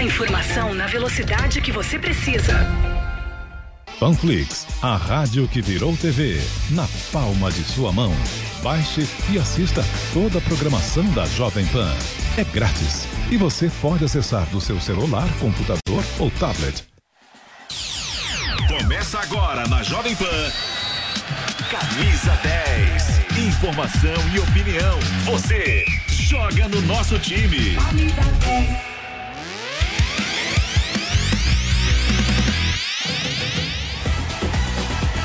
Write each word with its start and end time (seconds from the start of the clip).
A 0.00 0.02
informação 0.02 0.72
na 0.72 0.86
velocidade 0.86 1.60
que 1.60 1.70
você 1.70 1.98
precisa. 1.98 2.66
Panflix, 3.98 4.66
a 4.80 4.96
rádio 4.96 5.46
que 5.46 5.60
virou 5.60 5.94
TV, 5.94 6.40
na 6.70 6.88
palma 7.12 7.52
de 7.52 7.62
sua 7.62 7.92
mão. 7.92 8.10
Baixe 8.62 9.06
e 9.30 9.38
assista 9.38 9.84
toda 10.14 10.38
a 10.38 10.40
programação 10.40 11.04
da 11.10 11.26
Jovem 11.26 11.66
Pan. 11.66 11.94
É 12.38 12.44
grátis 12.44 13.06
e 13.30 13.36
você 13.36 13.70
pode 13.82 14.02
acessar 14.02 14.46
do 14.46 14.58
seu 14.58 14.80
celular, 14.80 15.28
computador 15.38 16.02
ou 16.18 16.30
tablet. 16.30 16.82
Começa 18.68 19.18
agora 19.18 19.68
na 19.68 19.82
Jovem 19.82 20.16
Pan. 20.16 20.50
Camisa 21.70 22.38
10. 22.42 23.48
Informação 23.48 24.16
e 24.34 24.38
opinião. 24.38 24.98
Você 25.26 25.84
joga 26.08 26.68
no 26.68 26.80
nosso 26.80 27.18
time. 27.18 27.76
Camisa 27.76 28.22
10. 28.46 28.89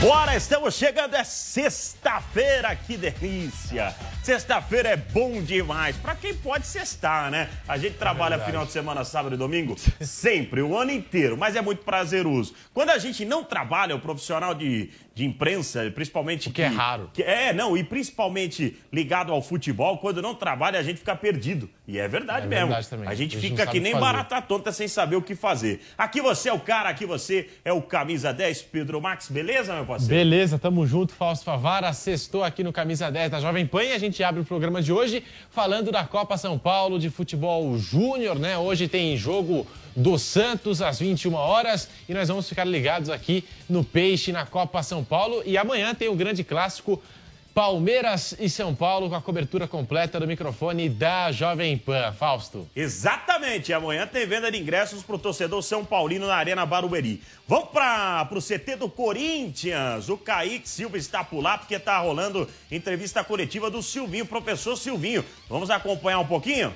Bora, 0.05 0.35
estamos 0.35 0.75
chegando, 0.75 1.15
é 1.15 1.23
sexta-feira, 1.23 2.75
que 2.75 2.95
delícia! 2.95 3.91
Sexta-feira 4.25 4.89
é 4.89 4.97
bom 4.97 5.39
demais, 5.39 5.95
para 5.97 6.15
quem 6.15 6.33
pode 6.33 6.65
sextar, 6.65 7.29
né? 7.29 7.47
A 7.67 7.77
gente 7.77 7.97
trabalha 7.97 8.33
é 8.33 8.39
final 8.39 8.65
de 8.65 8.71
semana, 8.71 9.03
sábado 9.03 9.35
e 9.35 9.37
domingo, 9.37 9.75
sempre, 10.01 10.63
o 10.63 10.75
ano 10.75 10.89
inteiro, 10.89 11.37
mas 11.37 11.55
é 11.55 11.61
muito 11.61 11.83
prazeroso. 11.83 12.55
Quando 12.73 12.89
a 12.89 12.97
gente 12.97 13.23
não 13.23 13.43
trabalha, 13.43 13.95
o 13.95 13.99
profissional 13.99 14.55
de, 14.55 14.89
de 15.13 15.23
imprensa, 15.23 15.91
principalmente. 15.93 16.49
Que, 16.49 16.55
que 16.55 16.61
é 16.63 16.67
raro. 16.67 17.11
Que, 17.13 17.21
é, 17.21 17.53
não, 17.53 17.77
e 17.77 17.83
principalmente 17.83 18.75
ligado 18.91 19.31
ao 19.31 19.43
futebol, 19.43 19.99
quando 19.99 20.23
não 20.23 20.33
trabalha, 20.33 20.79
a 20.79 20.83
gente 20.83 20.97
fica 20.97 21.15
perdido. 21.15 21.69
E 21.87 21.99
é 21.99 22.07
verdade 22.07 22.47
é 22.47 22.49
mesmo. 22.49 22.67
Verdade 22.67 22.89
também. 22.89 23.07
A 23.07 23.13
gente 23.13 23.37
a 23.37 23.39
fica 23.39 23.67
que 23.67 23.79
nem 23.79 23.93
fazer. 23.93 24.03
barata 24.03 24.41
tonta 24.41 24.71
sem 24.71 24.87
saber 24.87 25.17
o 25.17 25.21
que 25.21 25.35
fazer. 25.35 25.81
Aqui 25.95 26.19
você 26.19 26.49
é 26.49 26.53
o 26.53 26.59
cara, 26.59 26.89
aqui 26.89 27.05
você 27.05 27.47
é 27.63 27.71
o 27.71 27.81
camisa 27.81 28.33
10, 28.33 28.63
Pedro 28.63 28.99
Max, 28.99 29.29
beleza, 29.29 29.75
meu 29.75 29.85
parceiro? 29.85 30.15
Beleza, 30.15 30.57
tamo 30.57 30.85
junto, 30.87 31.13
Fausto 31.13 31.45
Favara, 31.45 31.93
sextou 31.93 32.43
aqui 32.43 32.63
no 32.63 32.73
Camisa 32.73 33.11
10 33.11 33.29
da 33.29 33.39
Jovem 33.39 33.67
Pan 33.67 33.83
e 33.83 33.93
a 33.93 33.99
gente 33.99 34.14
abre 34.23 34.41
o 34.41 34.45
programa 34.45 34.81
de 34.81 34.91
hoje 34.91 35.23
falando 35.49 35.91
da 35.91 36.03
Copa 36.03 36.37
São 36.37 36.57
Paulo 36.57 36.99
de 36.99 37.09
futebol 37.09 37.77
júnior, 37.77 38.37
né? 38.37 38.57
Hoje 38.57 38.87
tem 38.87 39.15
jogo 39.17 39.67
do 39.95 40.17
Santos 40.17 40.81
às 40.81 40.99
21 40.99 41.33
horas 41.33 41.89
e 42.07 42.13
nós 42.13 42.27
vamos 42.27 42.47
ficar 42.49 42.65
ligados 42.65 43.09
aqui 43.09 43.43
no 43.69 43.83
Peixe 43.83 44.31
na 44.31 44.45
Copa 44.45 44.83
São 44.83 45.03
Paulo 45.03 45.41
e 45.45 45.57
amanhã 45.57 45.95
tem 45.95 46.09
o 46.09 46.15
grande 46.15 46.43
clássico 46.43 47.01
Palmeiras 47.55 48.35
e 48.37 48.49
São 48.49 48.75
Paulo 48.75 49.07
com 49.07 49.15
a 49.15 49.21
cobertura 49.21 49.65
completa 49.65 50.19
do 50.19 50.27
microfone 50.27 50.89
da 50.89 51.31
Jovem 51.31 51.77
Pan. 51.77 52.11
Fausto. 52.11 52.67
Exatamente. 52.75 53.71
Amanhã 53.71 54.05
tem 54.05 54.27
venda 54.27 54.51
de 54.51 54.57
ingressos 54.57 55.01
para 55.01 55.15
o 55.15 55.17
torcedor 55.17 55.63
São 55.63 55.85
Paulino 55.85 56.27
na 56.27 56.35
Arena 56.35 56.65
Barueri. 56.65 57.21
Vamos 57.47 57.69
para 57.69 58.27
o 58.29 58.41
CT 58.41 58.75
do 58.75 58.89
Corinthians. 58.89 60.09
O 60.09 60.17
Kaique 60.17 60.67
Silva 60.67 60.97
está 60.97 61.23
por 61.23 61.39
lá 61.39 61.57
porque 61.57 61.75
está 61.75 61.97
rolando 61.97 62.45
entrevista 62.69 63.23
coletiva 63.23 63.71
do 63.71 63.81
Silvinho, 63.81 64.25
professor 64.25 64.75
Silvinho. 64.75 65.23
Vamos 65.49 65.69
acompanhar 65.69 66.19
um 66.19 66.27
pouquinho? 66.27 66.73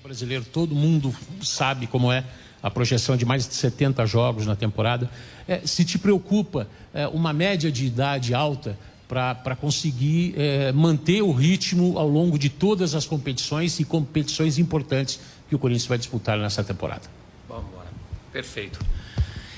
Brasileiro, 0.00 0.44
todo 0.44 0.76
mundo 0.76 1.12
sabe 1.42 1.88
como 1.88 2.12
é 2.12 2.24
a 2.62 2.70
projeção 2.70 3.16
de 3.16 3.24
mais 3.24 3.48
de 3.48 3.54
70 3.54 4.06
jogos 4.06 4.46
na 4.46 4.54
temporada. 4.54 5.10
É, 5.48 5.62
se 5.66 5.84
te 5.84 5.98
preocupa 5.98 6.68
é, 6.94 7.08
uma 7.08 7.32
média 7.32 7.72
de 7.72 7.84
idade 7.84 8.32
alta 8.32 8.78
para 9.10 9.56
conseguir 9.56 10.34
é, 10.36 10.70
manter 10.70 11.20
o 11.20 11.32
ritmo 11.32 11.98
ao 11.98 12.08
longo 12.08 12.38
de 12.38 12.48
todas 12.48 12.94
as 12.94 13.04
competições 13.04 13.80
e 13.80 13.84
competições 13.84 14.56
importantes 14.56 15.18
que 15.48 15.54
o 15.56 15.58
Corinthians 15.58 15.88
vai 15.88 15.98
disputar 15.98 16.38
nessa 16.38 16.62
temporada. 16.62 17.02
Vamos 17.48 17.64
embora. 17.72 17.88
Perfeito. 18.32 18.78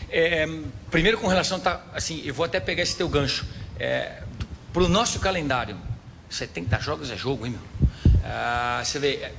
É, 0.09 0.49
primeiro 0.91 1.19
com 1.19 1.27
relação 1.27 1.61
tá 1.61 1.85
assim, 1.93 2.23
eu 2.25 2.33
vou 2.33 2.47
até 2.47 2.61
pegar 2.61 2.83
esse 2.83 2.97
teu 2.97 3.11
gancho. 3.11 3.45
É, 3.79 4.23
para 4.73 4.85
o 4.85 4.89
nosso 4.89 5.21
calendário, 5.21 5.77
70 6.31 6.81
jogos 6.81 7.11
é 7.11 7.17
jogo, 7.17 7.45
hein, 7.45 7.53
meu? 7.53 7.89
Ah, 8.25 8.81
você 8.83 8.99
vê, 8.99 9.33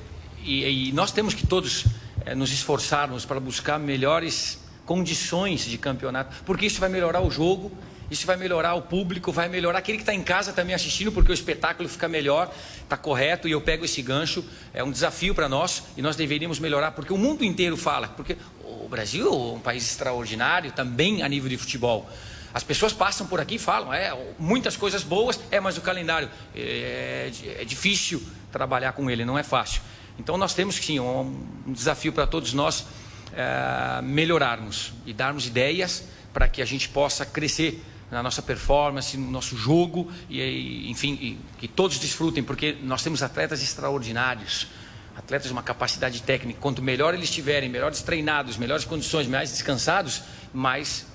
e, 0.44 0.90
e 0.90 0.92
nós 0.92 1.10
temos 1.10 1.34
que 1.34 1.44
todos 1.44 1.86
é, 2.24 2.36
nos 2.36 2.52
esforçarmos 2.52 3.24
para 3.24 3.40
buscar 3.40 3.80
melhores 3.80 4.60
condições 4.86 5.64
de 5.64 5.76
campeonato, 5.76 6.36
porque 6.44 6.66
isso 6.66 6.78
vai 6.78 6.88
melhorar 6.88 7.20
o 7.20 7.30
jogo, 7.32 7.72
isso 8.14 8.26
vai 8.26 8.36
melhorar 8.36 8.74
o 8.74 8.82
público, 8.82 9.30
vai 9.30 9.48
melhorar 9.48 9.78
aquele 9.78 9.98
que 9.98 10.02
está 10.02 10.14
em 10.14 10.22
casa 10.22 10.52
também 10.52 10.74
assistindo, 10.74 11.12
porque 11.12 11.30
o 11.30 11.34
espetáculo 11.34 11.88
fica 11.88 12.08
melhor, 12.08 12.52
está 12.82 12.96
correto, 12.96 13.46
e 13.46 13.52
eu 13.52 13.60
pego 13.60 13.84
esse 13.84 14.00
gancho, 14.00 14.44
é 14.72 14.82
um 14.82 14.90
desafio 14.90 15.34
para 15.34 15.48
nós, 15.48 15.82
e 15.96 16.02
nós 16.02 16.16
deveríamos 16.16 16.58
melhorar, 16.58 16.92
porque 16.92 17.12
o 17.12 17.18
mundo 17.18 17.44
inteiro 17.44 17.76
fala, 17.76 18.08
porque 18.08 18.36
o 18.64 18.88
Brasil 18.88 19.26
é 19.26 19.30
um 19.30 19.60
país 19.60 19.84
extraordinário 19.84 20.72
também 20.72 21.22
a 21.22 21.28
nível 21.28 21.48
de 21.48 21.58
futebol. 21.58 22.08
As 22.54 22.62
pessoas 22.62 22.92
passam 22.92 23.26
por 23.26 23.40
aqui 23.40 23.56
e 23.56 23.58
falam, 23.58 23.92
é, 23.92 24.16
muitas 24.38 24.76
coisas 24.76 25.02
boas, 25.02 25.38
é, 25.50 25.58
mas 25.58 25.76
o 25.76 25.80
calendário 25.80 26.30
é, 26.54 27.30
é 27.58 27.64
difícil 27.64 28.22
trabalhar 28.52 28.92
com 28.92 29.10
ele, 29.10 29.24
não 29.24 29.36
é 29.36 29.42
fácil. 29.42 29.82
Então 30.18 30.38
nós 30.38 30.54
temos 30.54 30.76
sim 30.76 31.00
um, 31.00 31.44
um 31.66 31.72
desafio 31.72 32.12
para 32.12 32.26
todos 32.26 32.52
nós 32.52 32.86
é, 33.32 34.00
melhorarmos 34.02 34.92
e 35.04 35.12
darmos 35.12 35.48
ideias 35.48 36.04
para 36.32 36.48
que 36.48 36.62
a 36.62 36.64
gente 36.64 36.88
possa 36.88 37.26
crescer 37.26 37.82
na 38.10 38.22
nossa 38.22 38.42
performance, 38.42 39.16
no 39.16 39.30
nosso 39.30 39.56
jogo 39.56 40.10
e, 40.28 40.90
enfim, 40.90 41.14
e, 41.20 41.38
que 41.58 41.66
todos 41.66 41.98
desfrutem, 41.98 42.42
porque 42.42 42.76
nós 42.82 43.02
temos 43.02 43.22
atletas 43.22 43.62
extraordinários, 43.62 44.68
atletas 45.16 45.48
de 45.48 45.52
uma 45.52 45.62
capacidade 45.62 46.22
técnica. 46.22 46.60
Quanto 46.60 46.82
melhor 46.82 47.14
eles 47.14 47.28
estiverem, 47.28 47.68
melhores 47.68 48.02
treinados, 48.02 48.56
melhores 48.56 48.84
condições, 48.84 49.26
mais 49.26 49.50
descansados, 49.50 50.22
mais 50.52 51.06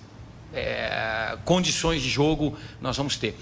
é, 0.53 1.37
condições 1.45 2.01
de 2.01 2.09
jogo 2.09 2.57
nós 2.81 2.97
vamos 2.97 3.15
ter. 3.15 3.37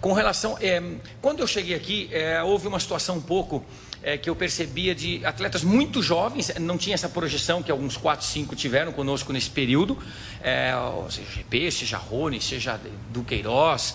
Com 0.00 0.12
relação, 0.12 0.56
é, 0.60 0.80
quando 1.20 1.40
eu 1.40 1.46
cheguei 1.46 1.74
aqui, 1.74 2.08
é, 2.12 2.42
houve 2.42 2.68
uma 2.68 2.78
situação 2.78 3.16
um 3.16 3.20
pouco 3.20 3.64
é, 4.02 4.16
que 4.16 4.30
eu 4.30 4.36
percebia 4.36 4.94
de 4.94 5.24
atletas 5.24 5.62
muito 5.62 6.02
jovens, 6.02 6.52
não 6.60 6.78
tinha 6.78 6.94
essa 6.94 7.08
projeção 7.08 7.62
que 7.62 7.70
alguns 7.70 7.96
4, 7.96 8.24
5 8.24 8.56
tiveram 8.56 8.92
conosco 8.92 9.32
nesse 9.32 9.50
período, 9.50 9.98
é, 10.42 10.72
seja 11.10 11.30
GP, 11.30 11.70
seja 11.70 11.96
Rony, 11.96 12.40
seja 12.40 12.80
Duqueiroz, 13.10 13.94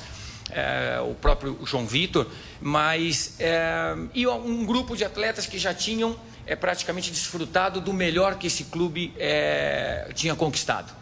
é, 0.51 0.99
o 1.01 1.13
próprio 1.15 1.57
João 1.65 1.85
Vitor, 1.85 2.27
mas 2.61 3.35
é, 3.39 3.95
e 4.13 4.27
um 4.27 4.65
grupo 4.65 4.95
de 4.95 5.03
atletas 5.03 5.45
que 5.45 5.57
já 5.57 5.73
tinham 5.73 6.15
é, 6.45 6.55
praticamente 6.55 7.09
desfrutado 7.09 7.79
do 7.79 7.93
melhor 7.93 8.35
que 8.37 8.47
esse 8.47 8.65
clube 8.65 9.13
é, 9.17 10.09
tinha 10.13 10.35
conquistado. 10.35 10.93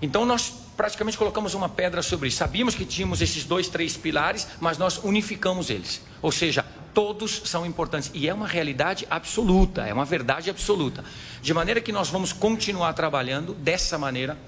Então 0.00 0.24
nós 0.24 0.59
praticamente 0.80 1.18
colocamos 1.18 1.52
uma 1.52 1.68
pedra 1.68 2.00
sobre 2.00 2.28
isso. 2.28 2.38
Sabíamos 2.38 2.74
que 2.74 2.86
tínhamos 2.86 3.20
esses 3.20 3.44
dois, 3.44 3.68
três 3.68 3.98
pilares, 3.98 4.48
mas 4.58 4.78
nós 4.78 4.96
unificamos 4.96 5.68
eles. 5.68 6.00
Ou 6.22 6.32
seja, 6.32 6.64
todos 6.94 7.42
são 7.44 7.66
importantes. 7.66 8.10
E 8.14 8.26
é 8.26 8.32
uma 8.32 8.46
realidade 8.46 9.06
absoluta, 9.10 9.86
é 9.86 9.92
uma 9.92 10.06
verdade 10.06 10.48
absoluta. 10.48 11.04
De 11.42 11.52
maneira 11.52 11.82
que 11.82 11.92
nós 11.92 12.08
vamos 12.08 12.32
continuar 12.32 12.94
trabalhando 12.94 13.52
dessa 13.52 13.98
maneira. 13.98 14.38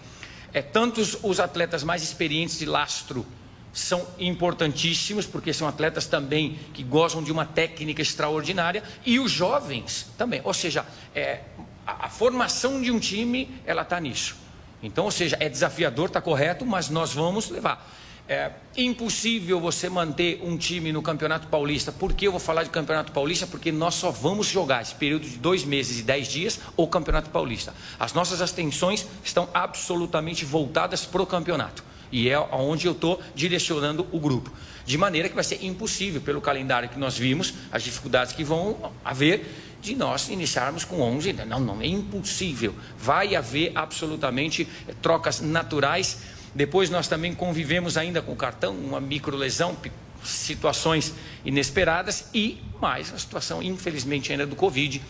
É, 0.55 0.63
tantos 0.63 1.19
os 1.23 1.39
atletas 1.39 1.85
mais 1.85 2.03
experientes 2.03 2.59
de 2.59 2.65
lastro 2.65 3.27
são 3.71 4.07
importantíssimos, 4.19 5.27
porque 5.27 5.53
são 5.53 5.69
atletas 5.69 6.07
também 6.07 6.59
que 6.73 6.83
gozam 6.83 7.23
de 7.23 7.31
uma 7.31 7.45
técnica 7.45 8.01
extraordinária, 8.01 8.83
e 9.05 9.21
os 9.21 9.31
jovens 9.31 10.11
também. 10.17 10.41
Ou 10.45 10.55
seja, 10.55 10.87
é, 11.15 11.41
a, 11.87 12.07
a 12.07 12.09
formação 12.09 12.81
de 12.81 12.91
um 12.91 12.99
time, 12.99 13.51
ela 13.67 13.83
está 13.83 14.01
nisso. 14.01 14.41
Então, 14.83 15.05
ou 15.05 15.11
seja, 15.11 15.37
é 15.39 15.49
desafiador, 15.49 16.09
está 16.09 16.21
correto, 16.21 16.67
mas 16.67 16.89
nós 16.89 17.13
vamos 17.13 17.49
levar. 17.51 17.89
É 18.29 18.53
impossível 18.77 19.61
você 19.61 19.89
manter 19.89 20.41
um 20.43 20.57
time 20.57 20.93
no 20.93 21.03
Campeonato 21.03 21.49
Paulista. 21.49 21.91
Por 21.91 22.13
que 22.13 22.27
eu 22.27 22.31
vou 22.31 22.41
falar 22.41 22.63
de 22.63 22.71
Campeonato 22.71 23.13
Paulista? 23.13 23.47
Porque 23.47 23.73
nós 23.73 23.95
só 23.95 24.11
vamos 24.11 24.47
jogar 24.47 24.81
esse 24.81 24.95
período 24.95 25.29
de 25.29 25.37
dois 25.37 25.65
meses 25.65 25.99
e 25.99 26.03
dez 26.03 26.29
dias 26.29 26.61
o 26.77 26.87
Campeonato 26.87 27.31
Paulista. 27.31 27.75
As 27.99 28.13
nossas 28.13 28.41
atenções 28.41 29.07
estão 29.25 29.49
absolutamente 29.53 30.45
voltadas 30.45 31.05
para 31.05 31.21
o 31.21 31.27
campeonato. 31.27 31.85
E 32.13 32.29
é 32.29 32.39
onde 32.39 32.87
eu 32.87 32.93
estou 32.93 33.21
direcionando 33.35 34.07
o 34.13 34.21
grupo. 34.21 34.53
De 34.85 34.99
maneira 34.99 35.29
que 35.29 35.35
vai 35.35 35.45
ser 35.45 35.65
impossível, 35.65 36.21
pelo 36.21 36.41
calendário 36.41 36.89
que 36.89 36.99
nós 36.99 37.17
vimos, 37.17 37.55
as 37.73 37.83
dificuldades 37.83 38.33
que 38.35 38.45
vão 38.45 38.93
haver, 39.05 39.47
de 39.83 39.95
nós 39.95 40.31
iniciarmos 40.31 40.85
com 40.85 41.01
11. 41.03 41.35
Não, 41.45 41.61
não, 41.61 41.83
é 41.83 41.87
impossível. 41.87 42.75
Vai 42.97 43.37
haver 43.37 43.73
absolutamente 43.75 44.67
trocas 45.03 45.41
naturais 45.41 46.19
depois 46.55 46.91
nós 46.91 47.09
também 47.09 47.35
convivemos 47.35 47.97
ainda 47.97 48.21
com 48.21 48.33
o 48.33 48.37
cartão, 48.37 48.75
uma 48.75 49.01
microlesão, 49.01 49.77
situações 50.23 51.15
inesperadas 51.45 52.27
e 52.35 52.61
mais 52.81 53.13
a 53.13 53.19
situação, 53.19 53.63
infelizmente, 53.63 54.31
ainda 54.31 54.47
do 54.47 54.55
Covid, 54.55 55.01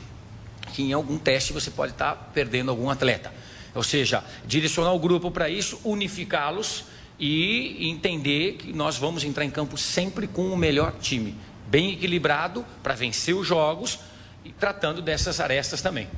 que 0.73 0.83
em 0.83 0.93
algum 0.93 1.19
teste 1.19 1.53
você 1.53 1.71
pode 1.71 1.93
estar 1.93 2.31
perdendo 2.33 2.71
algum 2.71 2.89
atleta. 2.89 3.33
Ou 3.75 3.83
seja, 3.83 4.23
direcionar 4.47 4.93
o 4.93 4.99
grupo 4.99 5.31
para 5.31 5.49
isso, 5.49 5.81
unificá-los 5.83 6.85
e 7.19 7.89
entender 7.89 8.55
que 8.55 8.73
nós 8.73 8.97
vamos 8.97 9.25
entrar 9.25 9.45
em 9.45 9.51
campo 9.51 9.77
sempre 9.77 10.27
com 10.27 10.49
o 10.49 10.57
melhor 10.57 10.95
time, 11.01 11.35
bem 11.67 11.93
equilibrado 11.93 12.65
para 12.83 12.95
vencer 12.95 13.35
os 13.35 13.47
jogos 13.47 13.99
e 14.45 14.53
tratando 14.53 15.01
dessas 15.03 15.41
arestas 15.41 15.81
também. 15.81 16.09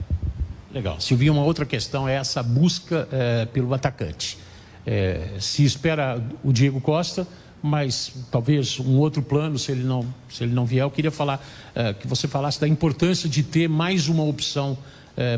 Legal. 0.73 1.01
Silvinho, 1.01 1.33
uma 1.33 1.45
outra 1.45 1.65
questão 1.65 2.09
é 2.09 2.17
essa 2.17 2.43
busca 2.43 3.09
é, 3.13 3.47
pelo 3.47 3.73
atacante. 3.73 4.37
É, 4.85 5.37
se 5.39 5.65
espera 5.65 6.21
o 6.43 6.53
Diego 6.53 6.81
Costa, 6.81 7.27
mas 7.63 8.13
talvez 8.31 8.81
um 8.81 8.99
outro 8.99 9.23
plano, 9.23 9.59
se 9.59 9.71
ele 9.71 9.85
não, 9.85 10.05
se 10.29 10.43
ele 10.43 10.53
não 10.53 10.67
vier, 10.67 10.83
eu 10.83 10.91
queria 10.91 11.13
falar 11.13 11.45
é, 11.75 11.95
que 11.95 12.09
você 12.09 12.27
falasse 12.27 12.61
da 12.61 12.67
importância 12.67 13.29
de 13.29 13.43
ter 13.43 13.69
mais 13.69 14.09
uma 14.09 14.25
opção 14.25 14.77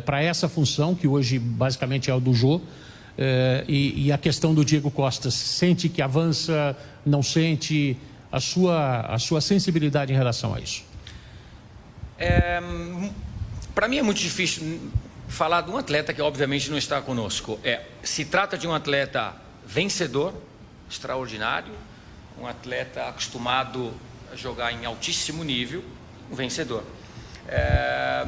para 0.07 0.23
essa 0.23 0.49
função, 0.49 0.95
que 0.95 1.07
hoje 1.07 1.39
basicamente 1.39 2.11
é 2.11 2.15
o 2.15 2.19
do 2.19 2.33
Jô, 2.33 2.63
e, 3.69 4.07
e, 4.07 4.11
a 4.11 4.17
questão 4.17 4.55
do 4.55 4.65
Diego 4.65 4.91
Costa, 4.91 5.31
sente 5.31 5.87
que 5.91 6.01
avança, 6.01 6.75
não 7.05 7.23
sente, 7.23 7.95
a 8.33 8.41
sua, 8.41 9.01
a 9.03 9.19
sua 9.19 9.43
sensibilidade 9.43 10.15
em 10.15 10.17
relação 10.17 10.55
a 10.55 10.61
isso? 10.61 10.83
É, 12.19 12.61
para 13.75 13.89
mim 13.89 13.99
é 13.99 14.03
muito 14.03 14.21
difícil 14.21 14.91
falar 15.29 15.61
de 15.61 15.71
um 15.71 15.77
atleta 15.77 16.15
que 16.15 16.23
obviamente 16.23 16.71
não 16.71 16.79
está 16.79 17.01
conosco. 17.03 17.59
É, 17.63 17.83
se 18.03 18.25
trata 18.25 18.57
de 18.57 18.67
um 18.67 18.75
atleta 18.75 19.35
vencedor, 19.67 20.33
extraordinário, 20.91 21.73
um 22.41 22.47
atleta 22.47 23.09
acostumado 23.09 23.93
a 24.33 24.37
jogar 24.37 24.73
em 24.73 24.85
altíssimo 24.87 25.45
nível, 25.45 25.85
um 26.31 26.35
vencedor. 26.35 26.85
É, 27.49 28.27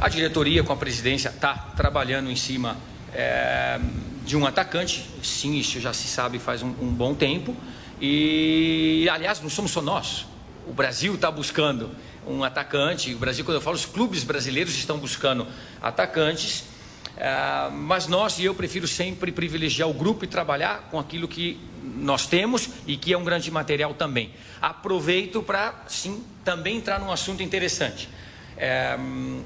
a 0.00 0.08
diretoria 0.08 0.62
com 0.62 0.72
a 0.72 0.76
presidência 0.76 1.28
está 1.28 1.54
trabalhando 1.76 2.30
em 2.30 2.36
cima 2.36 2.76
é, 3.14 3.80
de 4.24 4.36
um 4.36 4.46
atacante, 4.46 5.08
sim, 5.22 5.56
isso 5.56 5.80
já 5.80 5.92
se 5.92 6.08
sabe 6.08 6.38
faz 6.38 6.62
um, 6.62 6.68
um 6.80 6.92
bom 6.92 7.14
tempo. 7.14 7.56
E, 8.00 9.08
aliás, 9.10 9.40
não 9.40 9.48
somos 9.48 9.70
só 9.70 9.80
nós. 9.80 10.26
O 10.66 10.72
Brasil 10.72 11.14
está 11.14 11.30
buscando 11.30 11.90
um 12.26 12.44
atacante. 12.44 13.14
O 13.14 13.18
Brasil, 13.18 13.44
quando 13.44 13.56
eu 13.56 13.60
falo, 13.60 13.76
os 13.76 13.86
clubes 13.86 14.24
brasileiros 14.24 14.74
estão 14.74 14.98
buscando 14.98 15.46
atacantes. 15.80 16.64
Uh, 17.12 17.70
mas 17.72 18.06
nós 18.06 18.38
e 18.38 18.44
eu 18.44 18.54
prefiro 18.54 18.88
sempre 18.88 19.30
privilegiar 19.30 19.88
o 19.88 19.92
grupo 19.92 20.24
e 20.24 20.28
trabalhar 20.28 20.88
com 20.90 20.98
aquilo 20.98 21.28
que 21.28 21.60
nós 21.82 22.26
temos 22.26 22.70
e 22.86 22.96
que 22.96 23.12
é 23.12 23.18
um 23.18 23.24
grande 23.24 23.50
material 23.50 23.94
também. 23.94 24.32
Aproveito 24.60 25.42
para, 25.42 25.84
sim, 25.88 26.24
também 26.44 26.78
entrar 26.78 26.98
num 26.98 27.12
assunto 27.12 27.42
interessante. 27.42 28.08
É, 28.56 28.96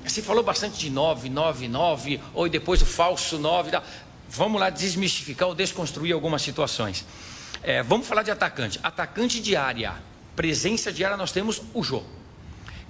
se 0.07 0.23
falou 0.23 0.43
bastante 0.43 0.79
de 0.79 0.91
9, 0.91 1.29
9, 1.29 1.69
9, 1.69 2.21
ou 2.35 2.49
depois 2.49 2.83
o 2.83 2.87
falso 2.87 3.39
9. 3.39 3.79
Vamos 4.29 4.61
lá 4.61 4.71
desmistificar 4.71 5.49
ou 5.49 5.55
desconstruir 5.55 6.13
algumas 6.13 6.43
situações. 6.43 7.05
É, 7.63 7.83
vamos 7.83 8.07
falar 8.07 8.23
de 8.23 8.31
atacante. 8.31 8.79
Atacante 8.83 9.41
de 9.41 9.57
área, 9.57 9.95
presença 10.35 10.93
de 10.93 11.05
área, 11.05 11.17
nós 11.17 11.33
temos 11.33 11.63
o 11.75 11.83
Jô. 11.83 12.03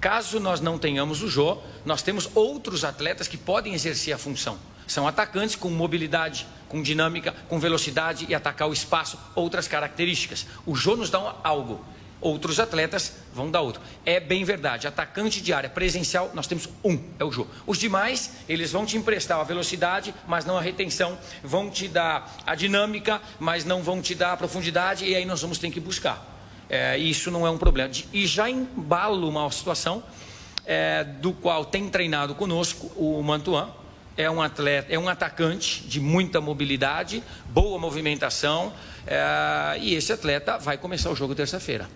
Caso 0.00 0.38
nós 0.38 0.60
não 0.60 0.78
tenhamos 0.78 1.22
o 1.22 1.28
Jô, 1.28 1.58
nós 1.84 2.02
temos 2.02 2.28
outros 2.34 2.84
atletas 2.84 3.26
que 3.26 3.36
podem 3.36 3.74
exercer 3.74 4.14
a 4.14 4.18
função. 4.18 4.58
São 4.86 5.08
atacantes 5.08 5.56
com 5.56 5.68
mobilidade, 5.70 6.46
com 6.68 6.82
dinâmica, 6.82 7.34
com 7.48 7.58
velocidade 7.58 8.26
e 8.28 8.34
atacar 8.34 8.68
o 8.68 8.72
espaço, 8.72 9.18
outras 9.34 9.66
características. 9.66 10.46
O 10.64 10.76
Jô 10.76 10.96
nos 10.96 11.10
dá 11.10 11.34
algo, 11.42 11.84
outros 12.20 12.60
atletas 12.60 13.14
vão 13.32 13.50
dar 13.50 13.62
outro. 13.62 13.82
É 14.04 14.20
bem 14.20 14.44
verdade, 14.44 14.86
atacante 14.86 15.40
de 15.40 15.52
área 15.52 15.70
presencial, 15.70 16.30
nós 16.34 16.46
temos 16.46 16.68
um, 16.84 17.02
é 17.18 17.24
o 17.24 17.32
Jô. 17.32 17.46
Os 17.66 17.78
demais, 17.78 18.32
eles 18.48 18.70
vão 18.70 18.86
te 18.86 18.96
emprestar 18.96 19.40
a 19.40 19.44
velocidade, 19.44 20.14
mas 20.28 20.44
não 20.44 20.58
a 20.58 20.60
retenção, 20.60 21.18
vão 21.42 21.70
te 21.70 21.88
dar 21.88 22.36
a 22.46 22.54
dinâmica, 22.54 23.20
mas 23.40 23.64
não 23.64 23.82
vão 23.82 24.00
te 24.00 24.14
dar 24.14 24.32
a 24.32 24.36
profundidade, 24.36 25.04
e 25.04 25.16
aí 25.16 25.24
nós 25.24 25.40
vamos 25.40 25.58
ter 25.58 25.70
que 25.70 25.80
buscar. 25.80 26.35
É, 26.68 26.98
isso 26.98 27.30
não 27.30 27.46
é 27.46 27.50
um 27.50 27.58
problema. 27.58 27.90
E 28.12 28.26
já 28.26 28.50
embalo 28.50 29.28
uma 29.28 29.50
situação 29.50 30.02
é, 30.64 31.04
do 31.04 31.32
qual 31.32 31.64
tem 31.64 31.88
treinado 31.88 32.34
conosco 32.34 32.90
o 32.96 33.22
Mantuan. 33.22 33.70
É 34.16 34.30
um 34.30 34.40
atleta, 34.40 34.92
é 34.92 34.98
um 34.98 35.08
atacante 35.08 35.82
de 35.82 36.00
muita 36.00 36.40
mobilidade, 36.40 37.22
boa 37.50 37.78
movimentação, 37.78 38.72
é, 39.06 39.78
e 39.78 39.94
esse 39.94 40.10
atleta 40.10 40.56
vai 40.56 40.78
começar 40.78 41.10
o 41.10 41.14
jogo 41.14 41.34
terça-feira. 41.34 41.86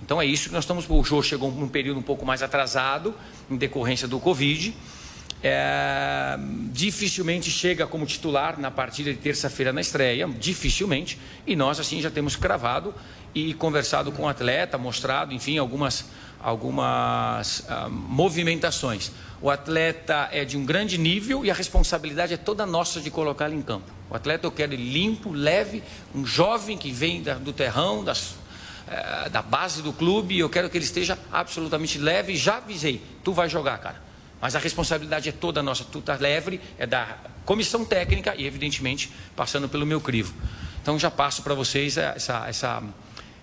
Então 0.00 0.22
é 0.22 0.26
isso 0.26 0.48
que 0.48 0.54
nós 0.54 0.62
estamos. 0.62 0.86
O 0.88 1.02
jogo 1.02 1.24
chegou 1.24 1.50
num 1.50 1.68
período 1.68 1.98
um 1.98 2.02
pouco 2.02 2.24
mais 2.24 2.42
atrasado, 2.42 3.14
em 3.50 3.56
decorrência 3.56 4.06
do 4.06 4.20
Covid. 4.20 4.74
É, 5.42 6.38
dificilmente 6.72 7.50
chega 7.50 7.86
como 7.86 8.06
titular 8.06 8.58
na 8.58 8.70
partida 8.70 9.12
de 9.12 9.18
terça-feira 9.18 9.72
na 9.72 9.80
estreia, 9.80 10.26
dificilmente, 10.26 11.18
e 11.46 11.54
nós 11.54 11.78
assim 11.78 12.00
já 12.00 12.10
temos 12.10 12.36
cravado 12.36 12.94
e 13.36 13.52
conversado 13.52 14.10
com 14.10 14.22
o 14.22 14.28
atleta, 14.28 14.78
mostrado, 14.78 15.34
enfim, 15.34 15.58
algumas, 15.58 16.06
algumas 16.40 17.60
uh, 17.60 17.90
movimentações. 17.90 19.12
O 19.42 19.50
atleta 19.50 20.30
é 20.32 20.42
de 20.42 20.56
um 20.56 20.64
grande 20.64 20.96
nível 20.96 21.44
e 21.44 21.50
a 21.50 21.54
responsabilidade 21.54 22.32
é 22.32 22.38
toda 22.38 22.64
nossa 22.64 22.98
de 22.98 23.10
colocá-lo 23.10 23.52
em 23.52 23.60
campo. 23.60 23.92
O 24.08 24.16
atleta 24.16 24.46
eu 24.46 24.50
quero 24.50 24.74
limpo, 24.74 25.32
leve, 25.32 25.82
um 26.14 26.24
jovem 26.24 26.78
que 26.78 26.90
vem 26.90 27.22
da, 27.22 27.34
do 27.34 27.52
terrão, 27.52 28.02
das, 28.02 28.30
uh, 28.30 29.28
da 29.30 29.42
base 29.42 29.82
do 29.82 29.92
clube, 29.92 30.38
eu 30.38 30.48
quero 30.48 30.70
que 30.70 30.78
ele 30.78 30.86
esteja 30.86 31.18
absolutamente 31.30 31.98
leve. 31.98 32.34
Já 32.36 32.56
avisei, 32.56 33.02
tu 33.22 33.34
vai 33.34 33.50
jogar, 33.50 33.76
cara. 33.76 34.02
Mas 34.40 34.56
a 34.56 34.58
responsabilidade 34.58 35.28
é 35.28 35.32
toda 35.32 35.62
nossa, 35.62 35.84
tu 35.84 36.00
tá 36.00 36.16
leve, 36.18 36.58
é 36.78 36.86
da 36.86 37.18
comissão 37.44 37.84
técnica 37.84 38.34
e, 38.34 38.46
evidentemente, 38.46 39.12
passando 39.36 39.68
pelo 39.68 39.84
meu 39.84 40.00
crivo. 40.00 40.32
Então 40.80 40.98
já 40.98 41.10
passo 41.10 41.42
para 41.42 41.52
vocês 41.52 41.98
essa, 41.98 42.46
essa 42.48 42.82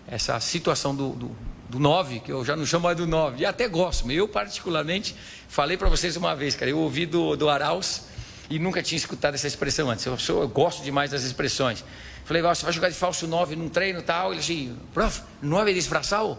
essa 0.08 0.40
situação 0.40 0.96
do, 0.96 1.10
do, 1.12 1.32
do 1.70 1.80
9, 1.80 2.20
que 2.20 2.32
eu 2.32 2.44
já 2.44 2.56
não 2.56 2.66
chamo 2.66 2.84
mais 2.86 2.98
do 2.98 3.08
9, 3.08 3.42
e 3.42 3.46
até 3.46 3.68
gosto, 3.68 4.10
eu 4.12 4.28
particularmente 4.28 5.16
falei 5.48 5.78
para 5.78 5.90
vocês 5.90 6.16
uma 6.16 6.36
vez, 6.36 6.56
cara, 6.56 6.70
eu 6.70 6.80
ouvi 6.80 7.06
do, 7.06 7.36
do 7.36 7.50
Arauz 7.50 8.06
e 8.50 8.60
nunca 8.60 8.84
tinha 8.84 8.98
escutado 8.98 9.36
essa 9.36 9.48
expressão 9.48 9.90
antes. 9.90 10.06
Eu, 10.06 10.18
eu 10.30 10.48
gosto 10.48 10.84
demais 10.84 11.12
das 11.12 11.24
expressões. 11.24 11.84
Falei, 12.26 12.42
você 12.42 12.64
vai 12.64 12.74
jogar 12.74 12.90
de 12.90 12.96
falso 12.96 13.28
9 13.28 13.56
num 13.56 13.70
treino 13.70 14.00
e 14.00 14.04
tal? 14.04 14.32
Ele 14.32 14.40
disse, 14.40 14.72
prof, 14.94 15.22
9 15.42 15.72
é 15.72 15.74
disfarçado? 15.74 16.38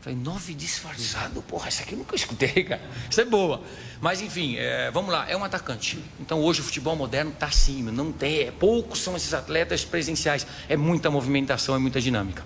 Falei, 0.00 0.18
9 0.18 0.54
disfarçado? 0.54 1.40
Porra, 1.42 1.68
essa 1.68 1.82
aqui 1.82 1.94
eu 1.94 1.98
nunca 1.98 2.14
escutei, 2.14 2.52
cara. 2.62 2.82
Isso 3.10 3.20
é 3.20 3.24
boa. 3.24 3.62
Mas 4.00 4.20
enfim, 4.20 4.56
é, 4.58 4.90
vamos 4.90 5.10
lá, 5.10 5.28
é 5.28 5.36
um 5.36 5.42
atacante. 5.42 5.98
Então 6.20 6.40
hoje 6.40 6.60
o 6.60 6.64
futebol 6.64 6.94
moderno 6.94 7.32
está 7.32 7.46
acima, 7.46 7.90
não 7.90 8.12
tem, 8.12 8.40
é, 8.40 8.50
poucos 8.50 9.02
são 9.02 9.16
esses 9.16 9.32
atletas 9.32 9.84
presenciais. 9.84 10.46
É 10.68 10.76
muita 10.76 11.10
movimentação, 11.10 11.74
é 11.74 11.78
muita 11.78 12.00
dinâmica. 12.00 12.44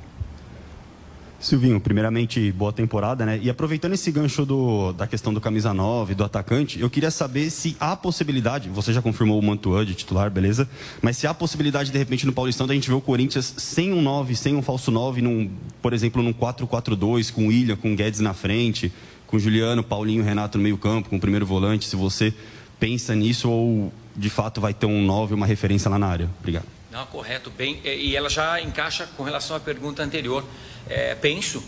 Silvinho, 1.40 1.80
primeiramente, 1.80 2.50
boa 2.50 2.72
temporada, 2.72 3.24
né? 3.24 3.38
E 3.40 3.48
aproveitando 3.48 3.92
esse 3.92 4.10
gancho 4.10 4.44
do, 4.44 4.92
da 4.92 5.06
questão 5.06 5.32
do 5.32 5.40
camisa 5.40 5.72
9, 5.72 6.16
do 6.16 6.24
atacante, 6.24 6.80
eu 6.80 6.90
queria 6.90 7.12
saber 7.12 7.48
se 7.50 7.76
há 7.78 7.94
possibilidade, 7.94 8.68
você 8.68 8.92
já 8.92 9.00
confirmou 9.00 9.38
o 9.38 9.42
Mantuan 9.42 9.86
de 9.86 9.94
titular, 9.94 10.32
beleza? 10.32 10.68
Mas 11.00 11.16
se 11.16 11.28
há 11.28 11.32
possibilidade, 11.32 11.92
de 11.92 11.98
repente, 11.98 12.26
no 12.26 12.32
Paulistão, 12.32 12.66
da 12.66 12.74
gente 12.74 12.88
ver 12.88 12.96
o 12.96 13.00
Corinthians 13.00 13.54
sem 13.56 13.92
um 13.92 14.02
9, 14.02 14.34
sem 14.34 14.56
um 14.56 14.62
falso 14.62 14.90
9, 14.90 15.22
num, 15.22 15.48
por 15.80 15.92
exemplo, 15.92 16.24
num 16.24 16.32
4-4-2, 16.32 17.32
com 17.32 17.44
o 17.44 17.48
William, 17.48 17.76
com 17.76 17.92
o 17.92 17.96
Guedes 17.96 18.18
na 18.18 18.34
frente, 18.34 18.92
com 19.28 19.38
Juliano, 19.38 19.84
Paulinho, 19.84 20.24
Renato 20.24 20.58
no 20.58 20.64
meio 20.64 20.76
campo, 20.76 21.08
com 21.08 21.16
o 21.16 21.20
primeiro 21.20 21.46
volante, 21.46 21.86
se 21.86 21.94
você 21.94 22.34
pensa 22.80 23.14
nisso 23.14 23.48
ou, 23.48 23.92
de 24.16 24.28
fato, 24.28 24.60
vai 24.60 24.74
ter 24.74 24.86
um 24.86 25.04
9, 25.04 25.34
uma 25.34 25.46
referência 25.46 25.88
lá 25.88 26.00
na 26.00 26.08
área. 26.08 26.28
Obrigado. 26.40 26.77
Não, 26.90 27.04
correto, 27.04 27.50
bem, 27.50 27.82
e 27.84 28.16
ela 28.16 28.30
já 28.30 28.60
encaixa 28.62 29.06
com 29.14 29.22
relação 29.22 29.54
à 29.54 29.60
pergunta 29.60 30.02
anterior. 30.02 30.42
É, 30.88 31.14
penso, 31.14 31.62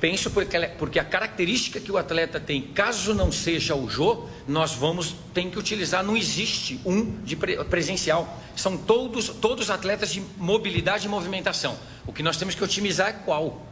penso 0.00 0.30
porque, 0.30 0.56
ela, 0.56 0.68
porque 0.68 1.00
a 1.00 1.04
característica 1.04 1.80
que 1.80 1.90
o 1.90 1.98
atleta 1.98 2.38
tem, 2.38 2.62
caso 2.62 3.14
não 3.14 3.32
seja 3.32 3.74
o 3.74 3.90
Jô, 3.90 4.28
nós 4.46 4.72
vamos 4.72 5.12
ter 5.32 5.50
que 5.50 5.58
utilizar, 5.58 6.04
não 6.04 6.16
existe 6.16 6.80
um 6.84 7.20
de 7.24 7.34
presencial. 7.34 8.40
São 8.54 8.76
todos, 8.76 9.28
todos 9.28 9.70
atletas 9.70 10.12
de 10.12 10.20
mobilidade 10.36 11.06
e 11.06 11.08
movimentação. 11.08 11.76
O 12.06 12.12
que 12.12 12.22
nós 12.22 12.36
temos 12.36 12.54
que 12.54 12.62
otimizar 12.62 13.08
é 13.08 13.12
qual? 13.12 13.66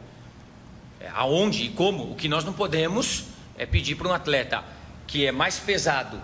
É, 0.99 1.07
aonde 1.13 1.63
e 1.63 1.69
como? 1.69 2.11
O 2.11 2.15
que 2.15 2.27
nós 2.27 2.43
não 2.43 2.51
podemos 2.51 3.23
é 3.57 3.65
pedir 3.65 3.95
para 3.95 4.09
um 4.09 4.13
atleta 4.13 4.61
que 5.07 5.25
é 5.25 5.31
mais 5.31 5.59
pesado 5.59 6.19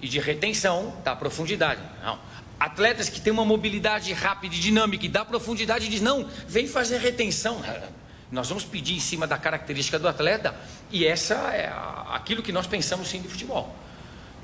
e 0.00 0.06
de 0.06 0.20
retenção, 0.20 0.94
da 1.02 1.16
profundidade. 1.16 1.80
Não 2.00 2.33
atletas 2.64 3.10
que 3.10 3.20
têm 3.20 3.32
uma 3.32 3.44
mobilidade 3.44 4.10
rápida 4.14 4.54
e 4.54 4.58
dinâmica 4.58 5.04
e 5.04 5.08
dá 5.08 5.24
profundidade 5.24 5.88
diz: 5.88 6.00
não, 6.00 6.26
vem 6.48 6.66
fazer 6.66 6.98
retenção. 6.98 7.62
Nós 8.32 8.48
vamos 8.48 8.64
pedir 8.64 8.94
em 8.94 9.00
cima 9.00 9.26
da 9.26 9.36
característica 9.38 9.98
do 9.98 10.08
atleta 10.08 10.56
e 10.90 11.06
essa 11.06 11.34
é 11.52 11.72
aquilo 12.10 12.42
que 12.42 12.50
nós 12.50 12.66
pensamos 12.66 13.06
sim 13.06 13.20
de 13.20 13.28
futebol. 13.28 13.72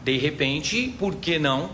De 0.05 0.17
repente, 0.17 0.95
por 0.97 1.17
que 1.17 1.41
não? 1.41 1.71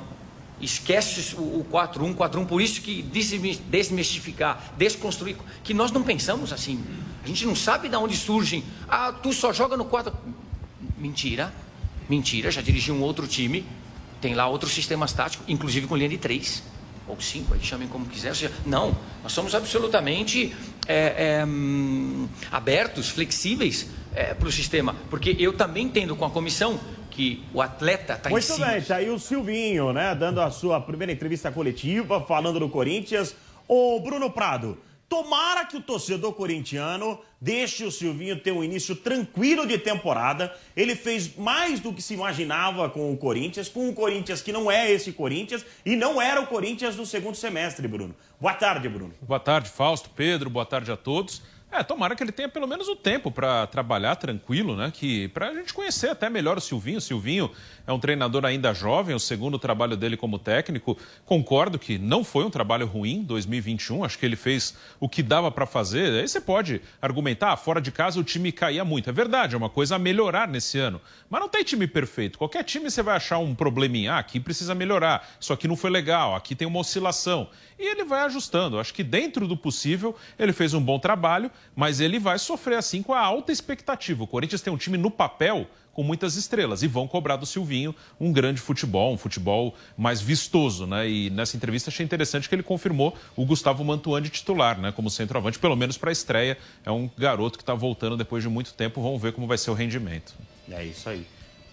Esquece 0.58 1.34
o 1.36 1.66
4-1, 1.70 2.14
4-1, 2.14 2.46
por 2.46 2.62
isso 2.62 2.80
que 2.80 3.02
desmistificar, 3.02 4.72
desconstruir, 4.78 5.36
que 5.62 5.74
nós 5.74 5.92
não 5.92 6.02
pensamos 6.02 6.54
assim. 6.54 6.82
A 7.22 7.26
gente 7.26 7.44
não 7.44 7.54
sabe 7.54 7.90
de 7.90 7.96
onde 7.96 8.16
surgem. 8.16 8.64
Ah, 8.88 9.12
tu 9.12 9.34
só 9.34 9.52
joga 9.52 9.76
no 9.76 9.84
4. 9.84 10.10
Mentira, 10.96 11.52
mentira, 12.08 12.50
já 12.50 12.62
dirigi 12.62 12.90
um 12.90 13.02
outro 13.02 13.26
time 13.26 13.66
tem 14.20 14.34
lá 14.34 14.46
outros 14.46 14.72
sistemas 14.72 15.12
táticos, 15.12 15.46
inclusive 15.48 15.86
com 15.86 15.96
linha 15.96 16.08
de 16.08 16.18
três 16.18 16.62
ou 17.08 17.20
cinco, 17.20 17.54
aí 17.54 17.60
chamem 17.60 17.86
como 17.88 18.06
quiser. 18.06 18.30
Ou 18.30 18.34
seja, 18.34 18.52
não, 18.64 18.96
nós 19.22 19.32
somos 19.32 19.54
absolutamente 19.54 20.54
é, 20.86 21.38
é, 21.38 21.44
hum, 21.44 22.28
abertos, 22.50 23.08
flexíveis 23.08 23.88
é, 24.14 24.34
para 24.34 24.48
o 24.48 24.52
sistema, 24.52 24.96
porque 25.10 25.36
eu 25.38 25.52
também 25.52 25.84
entendo 25.84 26.16
com 26.16 26.24
a 26.24 26.30
comissão 26.30 26.80
que 27.10 27.42
o 27.54 27.62
atleta 27.62 28.14
está 28.14 28.28
em 28.28 28.32
Muito 28.32 28.44
cima. 28.44 28.66
bem, 28.66 28.82
tá 28.82 28.96
aí 28.96 29.08
o 29.08 29.18
Silvinho, 29.18 29.92
né? 29.92 30.14
Dando 30.14 30.40
a 30.40 30.50
sua 30.50 30.80
primeira 30.80 31.12
entrevista 31.12 31.50
coletiva, 31.50 32.20
falando 32.20 32.60
do 32.60 32.68
Corinthians. 32.68 33.34
Ô, 33.66 33.98
Bruno 34.00 34.30
Prado, 34.30 34.76
tomara 35.08 35.64
que 35.64 35.76
o 35.76 35.80
torcedor 35.80 36.32
corintiano 36.32 37.18
deixe 37.40 37.84
o 37.84 37.92
Silvinho 37.92 38.40
ter 38.40 38.52
um 38.52 38.64
início 38.64 38.96
tranquilo 38.96 39.66
de 39.66 39.78
temporada. 39.78 40.54
Ele 40.76 40.96
fez 40.96 41.36
mais 41.36 41.80
do 41.80 41.92
que 41.92 42.02
se 42.02 42.14
imaginava 42.14 42.88
com 42.90 43.12
o 43.12 43.16
Corinthians, 43.16 43.68
com 43.68 43.88
um 43.88 43.94
Corinthians 43.94 44.42
que 44.42 44.52
não 44.52 44.70
é 44.70 44.90
esse 44.90 45.12
Corinthians 45.12 45.64
e 45.84 45.94
não 45.94 46.20
era 46.20 46.40
o 46.40 46.46
Corinthians 46.46 46.96
do 46.96 47.06
segundo 47.06 47.36
semestre, 47.36 47.86
Bruno. 47.86 48.14
Boa 48.40 48.54
tarde, 48.54 48.88
Bruno. 48.88 49.14
Boa 49.22 49.40
tarde, 49.40 49.70
Fausto, 49.70 50.10
Pedro, 50.10 50.50
boa 50.50 50.66
tarde 50.66 50.90
a 50.90 50.96
todos. 50.96 51.42
É, 51.70 51.82
tomara 51.82 52.14
que 52.14 52.22
ele 52.22 52.32
tenha 52.32 52.48
pelo 52.48 52.66
menos 52.66 52.88
o 52.88 52.94
tempo 52.94 53.30
para 53.30 53.66
trabalhar 53.66 54.14
tranquilo, 54.16 54.76
né? 54.76 54.90
Que 54.94 55.28
para 55.28 55.48
a 55.48 55.54
gente 55.54 55.74
conhecer 55.74 56.08
até 56.08 56.30
melhor 56.30 56.56
o 56.56 56.60
Silvinho. 56.60 56.98
O 56.98 57.00
Silvinho 57.00 57.50
é 57.86 57.92
um 57.92 57.98
treinador 57.98 58.44
ainda 58.46 58.72
jovem, 58.72 59.14
o 59.14 59.20
segundo 59.20 59.58
trabalho 59.58 59.96
dele 59.96 60.16
como 60.16 60.38
técnico. 60.38 60.96
Concordo 61.24 61.78
que 61.78 61.98
não 61.98 62.22
foi 62.22 62.44
um 62.44 62.50
trabalho 62.50 62.86
ruim 62.86 63.22
2021. 63.22 64.04
Acho 64.04 64.16
que 64.16 64.24
ele 64.24 64.36
fez 64.36 64.76
o 65.00 65.08
que 65.08 65.22
dava 65.22 65.50
para 65.50 65.66
fazer. 65.66 66.12
Aí 66.12 66.26
você 66.26 66.40
pode 66.40 66.80
argumentar, 67.02 67.52
ah, 67.52 67.56
fora 67.56 67.80
de 67.80 67.90
casa 67.90 68.20
o 68.20 68.24
time 68.24 68.52
caía 68.52 68.84
muito. 68.84 69.10
É 69.10 69.12
verdade, 69.12 69.54
é 69.54 69.58
uma 69.58 69.68
coisa 69.68 69.96
a 69.96 69.98
melhorar 69.98 70.46
nesse 70.46 70.78
ano. 70.78 71.00
Mas 71.28 71.40
não 71.40 71.48
tem 71.48 71.64
time 71.64 71.86
perfeito. 71.88 72.38
Qualquer 72.38 72.62
time 72.62 72.88
você 72.88 73.02
vai 73.02 73.16
achar 73.16 73.38
um 73.38 73.54
probleminha. 73.54 74.14
Ah, 74.14 74.18
aqui 74.18 74.38
precisa 74.38 74.74
melhorar. 74.74 75.28
Isso 75.38 75.52
aqui 75.52 75.66
não 75.66 75.76
foi 75.76 75.90
legal. 75.90 76.36
Aqui 76.36 76.54
tem 76.54 76.66
uma 76.66 76.78
oscilação. 76.78 77.50
E 77.78 77.86
ele 77.86 78.04
vai 78.04 78.22
ajustando. 78.22 78.78
Acho 78.78 78.94
que 78.94 79.04
dentro 79.04 79.46
do 79.46 79.56
possível 79.56 80.16
ele 80.38 80.52
fez 80.52 80.72
um 80.72 80.80
bom 80.80 80.98
trabalho 80.98 81.50
mas 81.74 82.00
ele 82.00 82.18
vai 82.18 82.38
sofrer 82.38 82.78
assim 82.78 83.02
com 83.02 83.12
a 83.12 83.20
alta 83.20 83.52
expectativa. 83.52 84.24
O 84.24 84.26
Corinthians 84.26 84.62
tem 84.62 84.72
um 84.72 84.76
time 84.76 84.96
no 84.96 85.10
papel 85.10 85.66
com 85.92 86.02
muitas 86.02 86.36
estrelas 86.36 86.82
e 86.82 86.86
vão 86.86 87.08
cobrar 87.08 87.36
do 87.36 87.46
Silvinho 87.46 87.94
um 88.20 88.30
grande 88.30 88.60
futebol, 88.60 89.14
um 89.14 89.16
futebol 89.16 89.74
mais 89.96 90.20
vistoso, 90.20 90.86
né? 90.86 91.08
E 91.08 91.30
nessa 91.30 91.56
entrevista 91.56 91.88
achei 91.88 92.04
interessante 92.04 92.48
que 92.48 92.54
ele 92.54 92.62
confirmou 92.62 93.16
o 93.34 93.46
Gustavo 93.46 93.82
Mantuan 93.82 94.22
titular, 94.22 94.78
né? 94.78 94.92
Como 94.92 95.08
centroavante, 95.08 95.58
pelo 95.58 95.76
menos 95.76 95.96
para 95.96 96.10
a 96.10 96.12
estreia. 96.12 96.58
É 96.84 96.90
um 96.90 97.08
garoto 97.16 97.58
que 97.58 97.62
está 97.62 97.74
voltando 97.74 98.16
depois 98.16 98.42
de 98.42 98.48
muito 98.48 98.74
tempo. 98.74 99.02
Vamos 99.02 99.20
ver 99.20 99.32
como 99.32 99.46
vai 99.46 99.56
ser 99.56 99.70
o 99.70 99.74
rendimento. 99.74 100.34
É 100.70 100.84
isso 100.84 101.08
aí. 101.08 101.24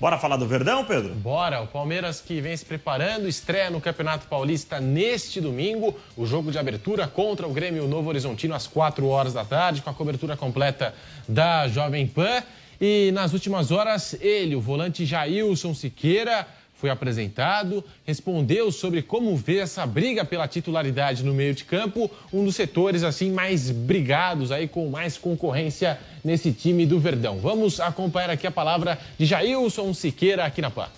Bora 0.04 0.18
falar 0.18 0.36
do 0.36 0.46
Verdão, 0.46 0.84
Pedro? 0.84 1.16
Bora. 1.16 1.62
O 1.62 1.68
Palmeiras 1.68 2.20
que 2.20 2.42
vem 2.42 2.58
se 2.58 2.66
preparando, 2.66 3.26
estreia 3.26 3.70
no 3.70 3.80
Campeonato 3.80 4.28
Paulista 4.28 4.78
neste 4.78 5.40
domingo. 5.40 5.98
O 6.18 6.26
jogo 6.26 6.52
de 6.52 6.60
abertura 6.60 7.08
contra 7.08 7.48
o 7.48 7.54
Grêmio 7.54 7.88
Novo 7.88 8.10
Horizontino 8.10 8.54
às 8.54 8.68
4 8.68 9.08
horas 9.08 9.34
da 9.34 9.46
tarde, 9.46 9.82
com 9.82 9.90
a 9.90 9.94
cobertura 9.94 10.36
completa 10.36 10.94
da 11.26 11.70
Jovem 11.70 12.06
Pan. 12.06 12.44
E 12.82 13.12
nas 13.14 13.32
últimas 13.32 13.72
horas, 13.72 14.14
ele, 14.20 14.58
o 14.58 14.60
volante 14.60 15.06
Jailson 15.06 15.74
Siqueira, 15.74 16.46
foi 16.84 16.90
apresentado, 16.90 17.82
respondeu 18.06 18.70
sobre 18.70 19.02
como 19.02 19.38
vê 19.38 19.60
essa 19.60 19.86
briga 19.86 20.26
pela 20.26 20.50
titularidade 20.50 21.24
no 21.24 21.34
meio 21.34 21.56
de 21.56 21.64
campo, 21.64 22.12
um 22.34 22.44
dos 22.44 22.58
setores 22.58 23.04
assim 23.04 23.32
mais 23.32 23.72
brigados 23.72 24.52
aí 24.52 24.68
com 24.68 24.90
mais 24.90 25.18
concorrência 25.18 25.98
nesse 26.22 26.52
time 26.52 26.86
do 26.86 27.00
Verdão. 27.00 27.40
Vamos 27.40 27.80
acompanhar 27.80 28.30
aqui 28.32 28.46
a 28.46 28.52
palavra 28.52 29.00
de 29.18 29.26
Jailson 29.26 29.94
Siqueira 29.94 30.44
aqui 30.44 30.62
na 30.62 30.70
PAN. 30.70 30.90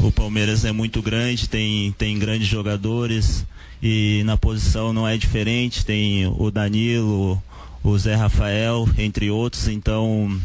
O 0.00 0.10
Palmeiras 0.10 0.64
é 0.64 0.72
muito 0.72 1.00
grande, 1.00 1.48
tem, 1.48 1.92
tem 1.92 2.18
grandes 2.18 2.48
jogadores 2.48 3.46
e 3.80 4.22
na 4.24 4.36
posição 4.36 4.92
não 4.92 5.06
é 5.06 5.16
diferente, 5.16 5.86
tem 5.86 6.26
o 6.26 6.50
Danilo, 6.50 7.40
o 7.80 7.96
Zé 7.96 8.16
Rafael, 8.16 8.88
entre 8.98 9.30
outros, 9.30 9.68
então 9.68 10.36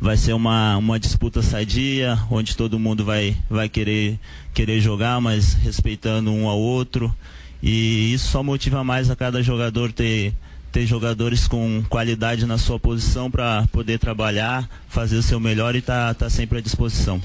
vai 0.00 0.16
ser 0.16 0.32
uma, 0.32 0.76
uma 0.76 0.98
disputa 0.98 1.42
sadia, 1.42 2.18
onde 2.30 2.56
todo 2.56 2.78
mundo 2.78 3.04
vai, 3.04 3.36
vai 3.50 3.68
querer, 3.68 4.18
querer 4.54 4.80
jogar, 4.80 5.20
mas 5.20 5.54
respeitando 5.54 6.32
um 6.32 6.48
ao 6.48 6.58
outro. 6.58 7.14
E 7.62 8.12
isso 8.12 8.28
só 8.28 8.42
motiva 8.42 8.84
mais 8.84 9.10
a 9.10 9.16
cada 9.16 9.42
jogador 9.42 9.92
ter, 9.92 10.32
ter 10.70 10.86
jogadores 10.86 11.48
com 11.48 11.82
qualidade 11.88 12.46
na 12.46 12.58
sua 12.58 12.78
posição 12.78 13.30
para 13.30 13.66
poder 13.72 13.98
trabalhar, 13.98 14.68
fazer 14.88 15.16
o 15.16 15.22
seu 15.22 15.40
melhor 15.40 15.74
e 15.74 15.78
estar 15.78 16.14
tá, 16.14 16.26
tá 16.26 16.30
sempre 16.30 16.58
à 16.58 16.60
disposição. 16.60 17.20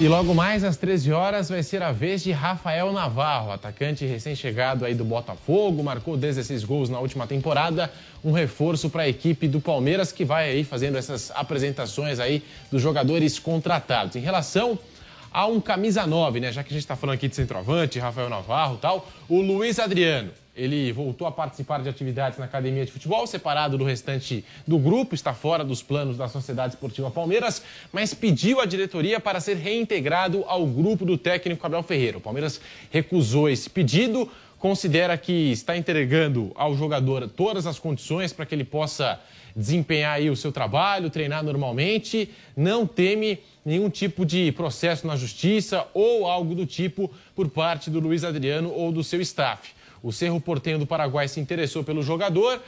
E 0.00 0.08
logo 0.08 0.34
mais 0.34 0.64
às 0.64 0.76
13 0.76 1.12
horas 1.12 1.48
vai 1.48 1.62
ser 1.62 1.80
a 1.80 1.92
vez 1.92 2.24
de 2.24 2.32
Rafael 2.32 2.92
Navarro, 2.92 3.52
atacante 3.52 4.04
recém-chegado 4.04 4.84
aí 4.84 4.92
do 4.92 5.04
Botafogo, 5.04 5.84
marcou 5.84 6.16
16 6.16 6.64
gols 6.64 6.88
na 6.90 6.98
última 6.98 7.28
temporada, 7.28 7.88
um 8.24 8.32
reforço 8.32 8.90
para 8.90 9.02
a 9.04 9.08
equipe 9.08 9.46
do 9.46 9.60
Palmeiras 9.60 10.10
que 10.10 10.24
vai 10.24 10.50
aí 10.50 10.64
fazendo 10.64 10.98
essas 10.98 11.30
apresentações 11.30 12.18
aí 12.18 12.42
dos 12.72 12.82
jogadores 12.82 13.38
contratados. 13.38 14.16
Em 14.16 14.20
relação 14.20 14.76
a 15.32 15.46
um 15.46 15.60
camisa 15.60 16.04
9, 16.04 16.40
né, 16.40 16.50
já 16.50 16.64
que 16.64 16.70
a 16.70 16.74
gente 16.74 16.82
está 16.82 16.96
falando 16.96 17.14
aqui 17.14 17.28
de 17.28 17.36
centroavante, 17.36 18.00
Rafael 18.00 18.28
Navarro, 18.28 18.78
tal, 18.78 19.08
o 19.28 19.40
Luiz 19.40 19.78
Adriano 19.78 20.32
ele 20.56 20.92
voltou 20.92 21.26
a 21.26 21.32
participar 21.32 21.82
de 21.82 21.88
atividades 21.88 22.38
na 22.38 22.44
academia 22.44 22.84
de 22.84 22.92
futebol, 22.92 23.26
separado 23.26 23.76
do 23.76 23.84
restante 23.84 24.44
do 24.66 24.78
grupo, 24.78 25.14
está 25.14 25.34
fora 25.34 25.64
dos 25.64 25.82
planos 25.82 26.16
da 26.16 26.28
Sociedade 26.28 26.74
Esportiva 26.74 27.10
Palmeiras, 27.10 27.62
mas 27.92 28.14
pediu 28.14 28.60
à 28.60 28.64
diretoria 28.64 29.18
para 29.18 29.40
ser 29.40 29.56
reintegrado 29.56 30.44
ao 30.46 30.66
grupo 30.66 31.04
do 31.04 31.18
técnico 31.18 31.66
Abel 31.66 31.82
Ferreira. 31.82 32.18
O 32.18 32.20
Palmeiras 32.20 32.60
recusou 32.90 33.48
esse 33.48 33.68
pedido, 33.68 34.30
considera 34.58 35.18
que 35.18 35.50
está 35.50 35.76
entregando 35.76 36.52
ao 36.54 36.76
jogador 36.76 37.28
todas 37.28 37.66
as 37.66 37.78
condições 37.78 38.32
para 38.32 38.46
que 38.46 38.54
ele 38.54 38.64
possa 38.64 39.20
desempenhar 39.56 40.20
o 40.22 40.36
seu 40.36 40.50
trabalho, 40.50 41.10
treinar 41.10 41.42
normalmente, 41.44 42.30
não 42.56 42.86
teme 42.86 43.38
nenhum 43.64 43.88
tipo 43.88 44.24
de 44.26 44.50
processo 44.52 45.06
na 45.06 45.16
justiça 45.16 45.86
ou 45.94 46.26
algo 46.26 46.54
do 46.54 46.66
tipo 46.66 47.10
por 47.34 47.48
parte 47.48 47.90
do 47.90 48.00
Luiz 48.00 48.24
Adriano 48.24 48.72
ou 48.72 48.90
do 48.90 49.04
seu 49.04 49.20
staff. 49.20 49.72
O 50.04 50.12
Cerro 50.12 50.38
Portenho 50.38 50.78
do 50.78 50.86
Paraguai 50.86 51.26
se 51.28 51.40
interessou 51.40 51.82
pelo 51.82 52.02
jogador. 52.02 52.62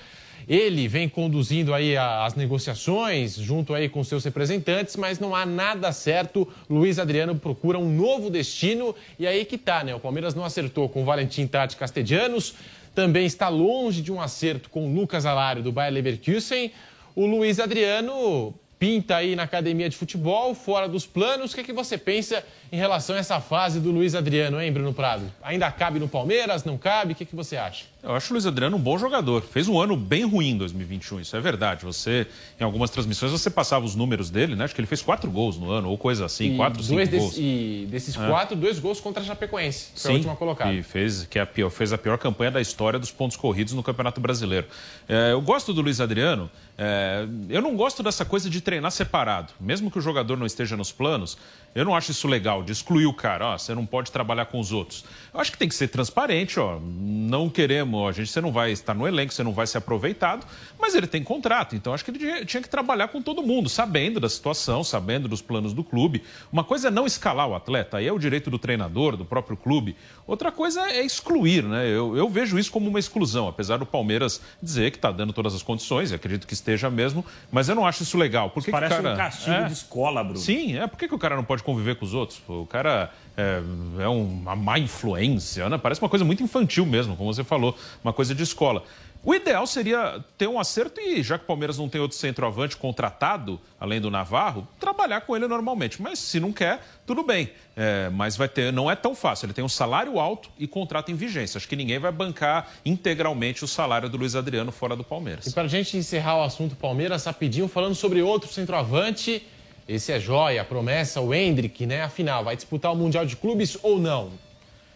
Ele 0.49 0.89
vem 0.89 1.07
conduzindo 1.07 1.75
aí 1.75 1.95
as 1.95 2.35
negociações 2.35 3.35
junto 3.35 3.75
aí 3.75 3.91
com 3.91 4.03
seus 4.03 4.25
representantes, 4.25 4.97
mas 4.97 5.21
não 5.21 5.37
há 5.37 5.45
nada 5.45 5.93
certo. 5.93 6.49
Luiz 6.69 6.99
Adriano 6.99 7.37
procura 7.37 7.79
um 7.79 7.95
novo 7.95 8.31
destino 8.31 8.95
e 9.19 9.27
aí 9.27 9.45
que 9.45 9.59
tá, 9.59 9.85
né? 9.85 9.95
O 9.95 10.01
Palmeiras 10.01 10.35
não 10.35 10.47
acertou 10.47 10.89
com 10.89 11.03
o 11.03 11.05
Valentim 11.05 11.47
Tati 11.47 11.77
Castellanos, 11.77 12.55
também 12.95 13.27
está 13.27 13.51
longe 13.51 14.01
de 14.01 14.11
um 14.11 14.19
acerto 14.19 14.71
com 14.71 14.89
o 14.89 14.95
Lucas 14.95 15.27
Alário 15.27 15.63
do 15.63 15.71
Bayer 15.71 15.93
Leverkusen. 15.93 16.73
O 17.15 17.27
Luiz 17.27 17.61
Adriano 17.61 18.55
pinta 18.79 19.17
aí 19.17 19.35
na 19.35 19.45
academia 19.45 19.89
de 19.89 19.97
futebol, 19.97 20.55
fora 20.55 20.89
dos 20.89 21.07
planos. 21.07 21.53
O 21.53 21.55
que, 21.55 21.61
é 21.61 21.65
que 21.65 21.73
você 21.73 21.97
pensa 21.97 22.45
em 22.71 22.77
relação 22.77 23.17
a 23.17 23.19
essa 23.19 23.41
fase 23.41 23.81
do 23.81 23.91
Luiz 23.91 24.15
Adriano, 24.15 24.61
hein, 24.61 24.73
Bruno 24.73 24.93
Prado? 24.93 25.33
Ainda 25.43 25.71
cabe 25.71 25.99
no 25.99 26.09
Palmeiras? 26.09 26.65
Não 26.65 26.77
cabe? 26.77 27.13
O 27.13 27.17
que, 27.17 27.23
é 27.25 27.27
que 27.27 27.37
você 27.37 27.57
acha? 27.57 27.87
Eu 28.07 28.15
acho 28.15 28.33
o 28.33 28.35
Luiz 28.35 28.47
Adriano 28.47 28.77
um 28.77 28.81
bom 28.81 28.97
jogador. 28.97 29.43
Fez 29.43 29.67
um 29.67 29.81
ano 29.81 29.97
bem 29.97 30.25
ruim 30.25 30.51
em 30.51 30.57
2021, 30.57 31.21
isso 31.21 31.37
é 31.37 31.41
verdade. 31.41 31.85
Você, 31.85 32.25
em 32.59 32.63
algumas 32.63 32.89
transmissões, 32.89 33.33
você 33.33 33.51
passava 33.51 33.85
os 33.85 33.97
números 33.97 34.31
dele, 34.31 34.55
né? 34.55 34.65
Acho 34.65 34.77
que 34.77 34.81
ele 34.81 34.87
fez 34.87 35.03
quatro 35.03 35.29
gols 35.29 35.59
no 35.59 35.73
ano, 35.73 35.89
ou 35.89 35.99
coisa 35.99 36.25
assim, 36.25 36.53
e 36.53 36.57
quatro, 36.57 36.81
cinco 36.85 37.01
desse, 37.01 37.17
gols. 37.17 37.35
E 37.37 37.89
desses 37.91 38.17
é. 38.17 38.29
quatro, 38.29 38.57
dois 38.57 38.79
gols 38.79 39.01
contra 39.01 39.21
a 39.25 39.27
Chapecoense, 39.27 39.91
que 39.93 40.01
foi 40.01 40.11
a 40.13 40.15
última 40.15 40.37
colocada. 40.37 40.73
E 40.73 40.85
fez, 40.85 41.27
que 41.27 41.37
é 41.37 41.43
a 41.43 41.47
pior, 41.47 41.69
fez 41.69 41.93
a 41.93 41.99
pior 41.99 42.17
campanha 42.17 42.53
da 42.53 42.61
história 42.61 42.97
dos 42.97 43.11
pontos 43.11 43.37
corridos 43.37 43.73
no 43.73 43.83
Campeonato 43.83 44.21
Brasileiro. 44.21 44.69
É, 45.09 45.33
eu 45.33 45.41
gosto 45.41 45.75
do 45.75 45.83
Luiz 45.83 46.01
Adriano. 46.01 46.49
É, 46.79 47.27
eu 47.49 47.61
não 47.61 47.75
gosto 47.75 48.05
dessa 48.05 48.25
coisa 48.25 48.49
de 48.49 48.61
treinar 48.61 48.93
separado. 48.93 49.53
Mesmo 49.59 49.91
que 49.91 49.99
o 49.99 50.01
jogador 50.01 50.37
não 50.37 50.47
esteja 50.47 50.77
nos 50.77 50.93
planos, 50.93 51.37
eu 51.77 51.85
não 51.85 51.95
acho 51.95 52.11
isso 52.11 52.27
legal, 52.27 52.63
de 52.63 52.73
excluir 52.73 53.05
o 53.05 53.13
cara. 53.13 53.49
Ó, 53.49 53.59
você 53.59 53.75
não 53.75 53.85
pode 53.85 54.11
trabalhar 54.11 54.47
com 54.47 54.59
os 54.59 54.73
outros. 54.73 55.05
Eu 55.33 55.39
acho 55.39 55.53
que 55.53 55.59
tem 55.59 55.69
que 55.69 55.75
ser 55.75 55.89
transparente, 55.89 56.59
ó. 56.59 56.81
Não 56.81 57.51
queremos, 57.51 58.01
ó, 58.01 58.09
a 58.09 58.13
gente, 58.13 58.31
você 58.31 58.41
não 58.41 58.51
vai 58.51 58.73
estar 58.73 58.95
no 58.95 59.07
elenco, 59.07 59.35
você 59.35 59.43
não 59.43 59.53
vai 59.53 59.67
ser 59.67 59.77
aproveitado, 59.77 60.47
mas 60.79 60.95
ele 60.95 61.07
tem 61.07 61.23
contrato. 61.23 61.77
Então 61.77 61.93
acho 61.93 62.03
que 62.03 62.11
ele 62.11 62.47
tinha 62.47 62.63
que 62.63 62.69
trabalhar 62.71 63.09
com 63.09 63.21
todo 63.21 63.43
mundo, 63.43 63.69
sabendo 63.69 64.19
da 64.19 64.29
situação, 64.29 64.83
sabendo 64.83 65.29
dos 65.29 65.43
planos 65.43 65.75
do 65.75 65.85
clube. 65.85 66.23
Uma 66.51 66.65
coisa 66.65 66.89
é 66.89 66.91
não 66.91 67.05
escalar 67.05 67.47
o 67.47 67.55
atleta, 67.55 67.99
aí 67.99 68.07
é 68.07 68.13
o 68.13 68.19
direito 68.19 68.51
do 68.51 68.59
treinador, 68.59 69.15
do 69.15 69.27
próprio 69.27 69.55
clube. 69.55 69.95
Outra 70.27 70.51
coisa 70.51 70.81
é 70.91 71.05
excluir, 71.05 71.63
né? 71.63 71.87
Eu, 71.87 72.17
eu 72.17 72.27
vejo 72.31 72.59
isso 72.59 72.73
como 72.73 72.89
uma 72.89 72.99
exclusão, 72.99 73.49
apesar 73.49 73.77
do 73.77 73.85
Palmeiras 73.85 74.41
dizer 74.63 74.91
que 74.91 74.97
está 74.97 75.13
dando 75.13 75.35
todas 75.35 75.55
as 75.55 75.63
condições, 75.63 76.11
acredito 76.11 76.47
que 76.47 76.55
esteja 76.55 76.89
mesmo, 76.89 77.23
mas 77.53 77.69
eu 77.69 77.75
não 77.75 77.87
acho 77.87 78.03
isso 78.03 78.17
legal. 78.17 78.49
Por 78.49 78.65
que 78.65 78.71
Parece 78.71 78.97
que 78.97 79.03
cara... 79.03 79.15
um 79.15 79.17
castigo 79.19 79.57
é... 79.57 79.65
de 79.65 79.73
escola, 79.75 80.25
Bruno. 80.25 80.39
Sim, 80.39 80.79
é. 80.79 80.87
Por 80.87 80.99
que, 80.99 81.07
que 81.07 81.15
o 81.15 81.19
cara 81.19 81.37
não 81.37 81.45
pode 81.45 81.66
conviver 81.67 81.97
com 81.97 82.05
os 82.05 82.15
outros? 82.15 82.41
O 82.49 82.65
cara 82.65 83.13
é, 83.37 83.61
é 83.99 84.09
uma 84.09 84.55
má 84.55 84.79
influência, 84.79 85.69
né? 85.69 85.77
Parece 85.77 86.01
uma 86.01 86.09
coisa 86.09 86.25
muito 86.25 86.43
infantil 86.43 86.87
mesmo, 86.87 87.17
como 87.17 87.35
você 87.35 87.43
falou, 87.43 87.77
uma 88.03 88.13
coisa 88.13 88.35
de 88.35 88.43
escola. 88.43 88.85
O 89.27 89.35
ideal 89.35 89.67
seria 89.67 90.25
ter 90.39 90.47
um 90.47 90.57
acerto 90.61 91.01
e, 91.01 91.21
já 91.21 91.37
que 91.37 91.43
o 91.43 91.47
Palmeiras 91.49 91.77
não 91.77 91.89
tem 91.89 92.01
outro 92.01 92.17
centroavante 92.17 92.77
contratado, 92.77 93.61
além 93.81 94.01
do 94.01 94.09
Navarro, 94.09 94.69
trabalhar 94.79 95.23
com 95.23 95.35
ele 95.35 95.49
normalmente. 95.49 96.01
Mas 96.01 96.21
se 96.21 96.39
não 96.39 96.53
quer, 96.53 96.81
tudo 97.05 97.25
bem. 97.25 97.51
É, 97.77 98.09
mas 98.11 98.37
vai 98.37 98.49
ter, 98.49 98.73
não 98.73 98.89
é 98.89 98.95
tão 98.95 99.17
fácil. 99.17 99.47
Ele 99.47 99.53
tem 99.53 99.65
um 99.65 99.69
salário 99.69 100.21
alto 100.21 100.49
e 100.57 100.69
contrato 100.69 101.11
em 101.11 101.17
vigência. 101.17 101.59
Acho 101.59 101.67
que 101.67 101.75
ninguém 101.75 101.99
vai 101.99 102.13
bancar 102.13 102.69
integralmente 102.85 103.65
o 103.65 103.67
salário 103.67 104.09
do 104.09 104.17
Luiz 104.17 104.37
Adriano 104.37 104.71
fora 104.71 104.95
do 104.95 105.03
Palmeiras. 105.03 105.45
E 105.45 105.53
para 105.53 105.65
a 105.65 105.69
gente 105.69 105.97
encerrar 105.97 106.37
o 106.37 106.45
assunto 106.45 106.77
Palmeiras, 106.77 107.25
rapidinho, 107.25 107.67
falando 107.67 107.97
sobre 107.97 108.23
outro 108.23 108.49
centroavante. 108.49 109.45
Esse 109.89 110.13
é 110.13 110.19
joia, 110.19 110.63
a 110.63 110.65
promessa, 110.65 111.21
o 111.21 111.33
Hendrick, 111.33 111.87
né? 111.87 112.03
Afinal, 112.03 112.43
vai 112.43 112.57
disputar 112.57 112.93
o 112.93 112.97
Mundial 112.97 113.25
de 113.25 113.37
Clubes 113.37 113.79
ou 113.83 114.01
não? 114.01 114.31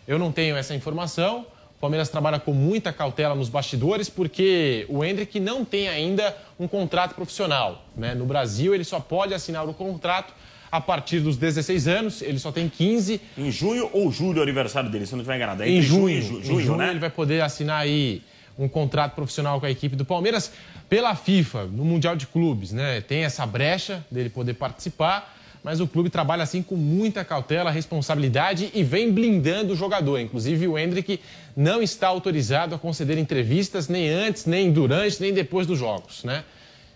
Eu 0.06 0.18
não 0.18 0.32
tenho 0.32 0.56
essa 0.56 0.74
informação. 0.74 1.46
O 1.76 1.80
Palmeiras 1.80 2.08
trabalha 2.08 2.40
com 2.40 2.52
muita 2.52 2.92
cautela 2.92 3.34
nos 3.34 3.48
bastidores 3.48 4.10
porque 4.10 4.84
o 4.88 5.04
Hendrick 5.04 5.38
não 5.38 5.64
tem 5.64 5.88
ainda 5.88 6.36
um 6.58 6.66
contrato 6.66 7.14
profissional. 7.14 7.84
Né? 7.96 8.14
No 8.14 8.26
Brasil, 8.26 8.74
ele 8.74 8.82
só 8.84 8.98
pode 8.98 9.32
assinar 9.32 9.66
o 9.68 9.72
contrato 9.72 10.34
a 10.72 10.80
partir 10.80 11.20
dos 11.20 11.36
16 11.36 11.88
anos, 11.88 12.22
ele 12.22 12.38
só 12.38 12.52
tem 12.52 12.68
15. 12.68 13.20
Em 13.38 13.50
junho 13.50 13.88
ou 13.92 14.10
julho 14.10 14.38
é 14.38 14.40
o 14.40 14.42
aniversário 14.42 14.90
dele, 14.90 15.06
se 15.06 15.12
não 15.12 15.20
estiver 15.20 15.36
enganado. 15.36 15.62
É 15.62 15.68
em 15.68 15.80
junho, 15.82 16.20
junho, 16.20 16.44
junho, 16.44 16.60
em 16.60 16.64
junho 16.64 16.78
né? 16.78 16.90
ele 16.90 16.98
vai 16.98 17.10
poder 17.10 17.40
assinar 17.42 17.80
aí 17.80 18.22
um 18.60 18.68
contrato 18.68 19.14
profissional 19.14 19.58
com 19.58 19.66
a 19.66 19.70
equipe 19.70 19.96
do 19.96 20.04
Palmeiras 20.04 20.52
pela 20.88 21.14
FIFA, 21.14 21.64
no 21.64 21.84
Mundial 21.84 22.14
de 22.14 22.26
Clubes, 22.26 22.72
né? 22.72 23.00
Tem 23.00 23.24
essa 23.24 23.46
brecha 23.46 24.04
dele 24.10 24.28
poder 24.28 24.54
participar 24.54 25.36
mas 25.62 25.80
o 25.80 25.86
clube 25.86 26.08
trabalha 26.08 26.42
assim 26.42 26.62
com 26.62 26.76
muita 26.76 27.24
cautela, 27.24 27.70
responsabilidade 27.70 28.70
e 28.74 28.82
vem 28.82 29.12
blindando 29.12 29.72
o 29.72 29.76
jogador. 29.76 30.18
Inclusive, 30.18 30.66
o 30.66 30.78
Hendrick 30.78 31.20
não 31.56 31.82
está 31.82 32.08
autorizado 32.08 32.74
a 32.74 32.78
conceder 32.78 33.18
entrevistas 33.18 33.88
nem 33.88 34.08
antes, 34.08 34.46
nem 34.46 34.72
durante, 34.72 35.20
nem 35.20 35.32
depois 35.32 35.66
dos 35.66 35.78
jogos, 35.78 36.24
né? 36.24 36.44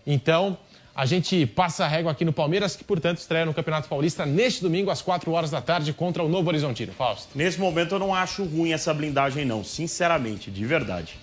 Então, 0.06 0.56
a 0.94 1.06
gente 1.06 1.44
passa 1.44 1.85
a 1.85 1.88
régua 1.88 2.12
aqui 2.12 2.25
no 2.25 2.33
Palmeiras, 2.33 2.76
que, 2.76 2.85
portanto, 2.85 3.18
estreia 3.18 3.44
no 3.44 3.52
Campeonato 3.52 3.88
Paulista 3.88 4.25
neste 4.25 4.62
domingo, 4.62 4.90
às 4.90 5.02
4 5.02 5.30
horas 5.33 5.50
da 5.50 5.61
tarde, 5.61 5.92
contra 5.92 6.23
o 6.23 6.28
Novo 6.28 6.49
Horizontino. 6.49 6.92
Fausto. 6.92 7.37
Nesse 7.37 7.59
momento, 7.59 7.97
eu 7.97 7.99
não 7.99 8.14
acho 8.14 8.44
ruim 8.44 8.73
essa 8.73 8.94
blindagem, 8.94 9.44
não. 9.44 9.64
Sinceramente, 9.64 10.50
de 10.50 10.64
verdade. 10.64 11.18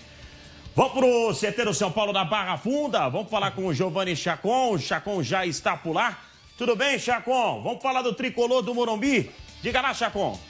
Vamos 0.74 0.92
pro 0.92 1.34
CT 1.34 1.66
do 1.66 1.74
São 1.74 1.92
Paulo 1.92 2.14
da 2.14 2.24
Barra 2.24 2.56
Funda. 2.56 3.06
Vamos 3.10 3.30
falar 3.30 3.50
com 3.50 3.66
o 3.66 3.74
Giovanni 3.74 4.16
Chacon. 4.16 4.72
O 4.72 4.78
Chacon 4.78 5.22
já 5.22 5.44
está 5.44 5.76
por 5.76 5.92
lá. 5.92 6.18
Tudo 6.56 6.74
bem, 6.74 6.98
Chacon? 6.98 7.60
Vamos 7.62 7.82
falar 7.82 8.00
do 8.00 8.14
tricolor 8.14 8.62
do 8.62 8.74
Morumbi? 8.74 9.30
Diga 9.62 9.82
lá, 9.82 9.92
Chacon. 9.92 10.40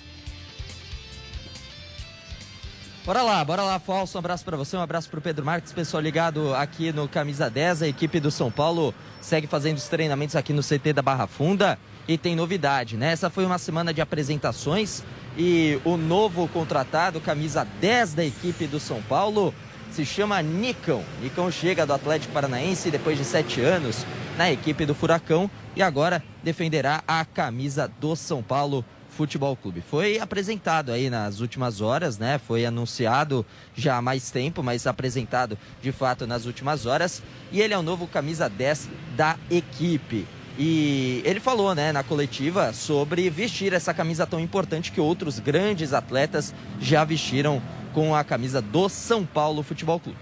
Bora 3.04 3.20
lá, 3.22 3.44
bora 3.44 3.62
lá, 3.62 3.80
Falso. 3.80 4.16
Um 4.16 4.20
abraço 4.20 4.44
para 4.44 4.56
você, 4.56 4.76
um 4.76 4.80
abraço 4.80 5.10
para 5.10 5.18
o 5.18 5.22
Pedro 5.22 5.44
Marques, 5.44 5.72
pessoal 5.72 6.00
ligado 6.00 6.54
aqui 6.54 6.92
no 6.92 7.08
Camisa 7.08 7.50
10. 7.50 7.82
A 7.82 7.88
equipe 7.88 8.20
do 8.20 8.30
São 8.30 8.48
Paulo 8.48 8.94
segue 9.20 9.48
fazendo 9.48 9.78
os 9.78 9.88
treinamentos 9.88 10.36
aqui 10.36 10.52
no 10.52 10.62
CT 10.62 10.92
da 10.92 11.02
Barra 11.02 11.26
Funda. 11.26 11.76
E 12.06 12.16
tem 12.16 12.36
novidade, 12.36 12.96
né? 12.96 13.10
Essa 13.10 13.28
foi 13.28 13.44
uma 13.44 13.58
semana 13.58 13.92
de 13.92 14.00
apresentações 14.00 15.02
e 15.36 15.80
o 15.84 15.96
novo 15.96 16.46
contratado, 16.46 17.20
camisa 17.20 17.66
10 17.80 18.14
da 18.14 18.24
equipe 18.24 18.68
do 18.68 18.78
São 18.78 19.02
Paulo, 19.02 19.52
se 19.92 20.06
chama 20.06 20.40
Nicão. 20.40 21.04
Nicão 21.20 21.50
chega 21.50 21.84
do 21.84 21.92
Atlético 21.92 22.32
Paranaense 22.32 22.90
depois 22.90 23.18
de 23.18 23.24
sete 23.24 23.60
anos 23.60 24.06
na 24.38 24.50
equipe 24.50 24.86
do 24.86 24.94
Furacão 24.94 25.50
e 25.76 25.82
agora 25.82 26.22
defenderá 26.42 27.04
a 27.06 27.24
camisa 27.26 27.90
do 28.00 28.16
São 28.16 28.42
Paulo 28.42 28.82
Futebol 29.10 29.54
Clube. 29.54 29.82
Foi 29.82 30.18
apresentado 30.18 30.90
aí 30.90 31.10
nas 31.10 31.40
últimas 31.40 31.82
horas, 31.82 32.16
né? 32.16 32.38
Foi 32.38 32.64
anunciado 32.64 33.44
já 33.74 33.98
há 33.98 34.02
mais 34.02 34.30
tempo, 34.30 34.62
mas 34.62 34.86
apresentado 34.86 35.58
de 35.82 35.92
fato 35.92 36.26
nas 36.26 36.46
últimas 36.46 36.86
horas. 36.86 37.22
E 37.50 37.60
ele 37.60 37.74
é 37.74 37.78
o 37.78 37.82
novo 37.82 38.06
camisa 38.06 38.48
10 38.48 38.88
da 39.14 39.36
equipe. 39.50 40.26
E 40.58 41.22
ele 41.24 41.40
falou, 41.40 41.74
né, 41.74 41.92
na 41.92 42.02
coletiva 42.02 42.72
sobre 42.72 43.28
vestir 43.28 43.72
essa 43.72 43.92
camisa 43.92 44.26
tão 44.26 44.40
importante 44.40 44.92
que 44.92 45.00
outros 45.00 45.38
grandes 45.38 45.92
atletas 45.92 46.54
já 46.80 47.04
vestiram 47.04 47.60
com 47.92 48.14
a 48.14 48.24
camisa 48.24 48.60
do 48.60 48.88
São 48.88 49.24
Paulo 49.24 49.62
Futebol 49.62 50.00
Clube. 50.00 50.18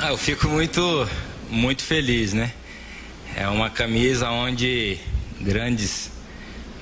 Ah, 0.00 0.08
eu 0.08 0.18
fico 0.18 0.48
muito, 0.48 1.08
muito 1.48 1.82
feliz, 1.82 2.32
né? 2.32 2.52
É 3.34 3.48
uma 3.48 3.70
camisa 3.70 4.30
onde 4.30 4.98
grandes, 5.40 6.10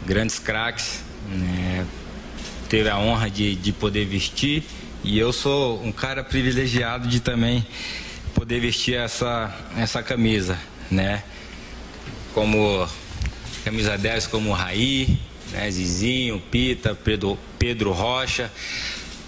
grandes 0.04 0.38
craques 0.38 1.02
né, 1.28 1.87
teve 2.69 2.89
a 2.89 2.99
honra 2.99 3.30
de, 3.30 3.54
de 3.56 3.73
poder 3.73 4.04
vestir 4.04 4.65
e 5.02 5.19
eu 5.19 5.32
sou 5.32 5.82
um 5.84 5.93
cara 5.93 6.25
privilegiado 6.25 7.06
de 7.08 7.21
também 7.21 7.65
poder 8.34 8.60
vestir 8.60 8.95
essa, 8.95 9.54
essa 9.76 10.02
camisa, 10.02 10.58
né? 10.91 11.23
Como 12.32 12.89
camisa 13.65 13.97
10 13.97 14.26
como 14.26 14.52
Raí, 14.52 15.19
né? 15.54 15.71
Zizinho, 15.71 16.43
Pita, 16.50 16.95
Pedro, 16.95 17.38
Pedro 17.58 17.93
Rocha, 17.93 18.50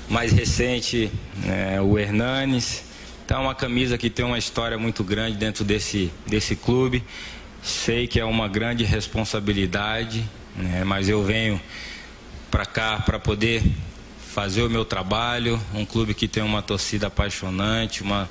mais 0.09 0.33
recente 0.33 1.11
né? 1.45 1.81
o 1.81 1.99
Hernanes. 1.99 2.85
Então, 3.25 3.39
é 3.39 3.41
uma 3.41 3.55
camisa 3.55 3.97
que 3.97 4.11
tem 4.11 4.25
uma 4.25 4.39
história 4.39 4.79
muito 4.79 5.03
grande 5.03 5.37
dentro 5.37 5.65
desse, 5.65 6.13
desse 6.27 6.55
clube. 6.55 7.03
Sei 7.63 8.07
que 8.07 8.21
é 8.21 8.25
uma 8.25 8.47
grande 8.47 8.85
responsabilidade, 8.85 10.25
né? 10.57 10.85
mas 10.85 11.09
eu 11.09 11.25
venho 11.25 11.61
para 12.51 12.65
cá 12.65 13.01
para 13.01 13.19
poder 13.19 13.63
fazer 14.33 14.63
o 14.63 14.71
meu 14.71 14.85
trabalho. 14.85 15.61
Um 15.75 15.85
clube 15.85 16.15
que 16.15 16.29
tem 16.29 16.43
uma 16.43 16.63
torcida 16.63 17.09
apaixonante, 17.09 18.03
uma, 18.03 18.31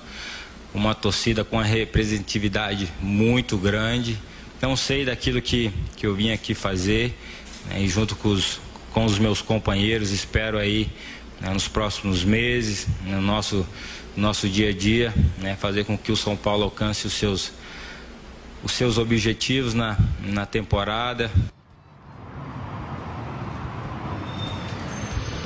uma 0.74 0.96
torcida 0.96 1.44
com 1.44 1.58
uma 1.58 1.66
representatividade 1.66 2.90
muito 3.02 3.58
grande. 3.58 4.18
Então, 4.58 4.76
sei 4.78 5.04
daquilo 5.04 5.42
que, 5.42 5.72
que 5.98 6.08
eu 6.08 6.16
vim 6.16 6.32
aqui 6.32 6.54
fazer, 6.54 7.14
né? 7.70 7.82
e 7.82 7.88
junto 7.88 8.16
com 8.16 8.30
os, 8.30 8.60
com 8.92 9.06
os 9.06 9.20
meus 9.20 9.42
companheiros, 9.42 10.12
espero 10.12 10.58
aí 10.58 10.90
né, 11.42 11.50
nos 11.52 11.68
próximos 11.68 12.24
meses, 12.24 12.88
no 13.06 13.22
nosso 13.22 13.66
nosso 14.16 14.48
dia 14.48 14.70
a 14.70 14.74
dia, 14.74 15.14
né, 15.40 15.56
fazer 15.56 15.84
com 15.84 15.98
que 15.98 16.12
o 16.12 16.16
São 16.16 16.36
Paulo 16.38 16.64
alcance 16.64 17.06
os 17.06 17.14
seus, 17.14 17.52
os 18.64 18.72
seus 18.72 18.98
objetivos 18.98 19.74
na, 19.74 19.98
na 20.24 20.46
temporada. 20.46 21.30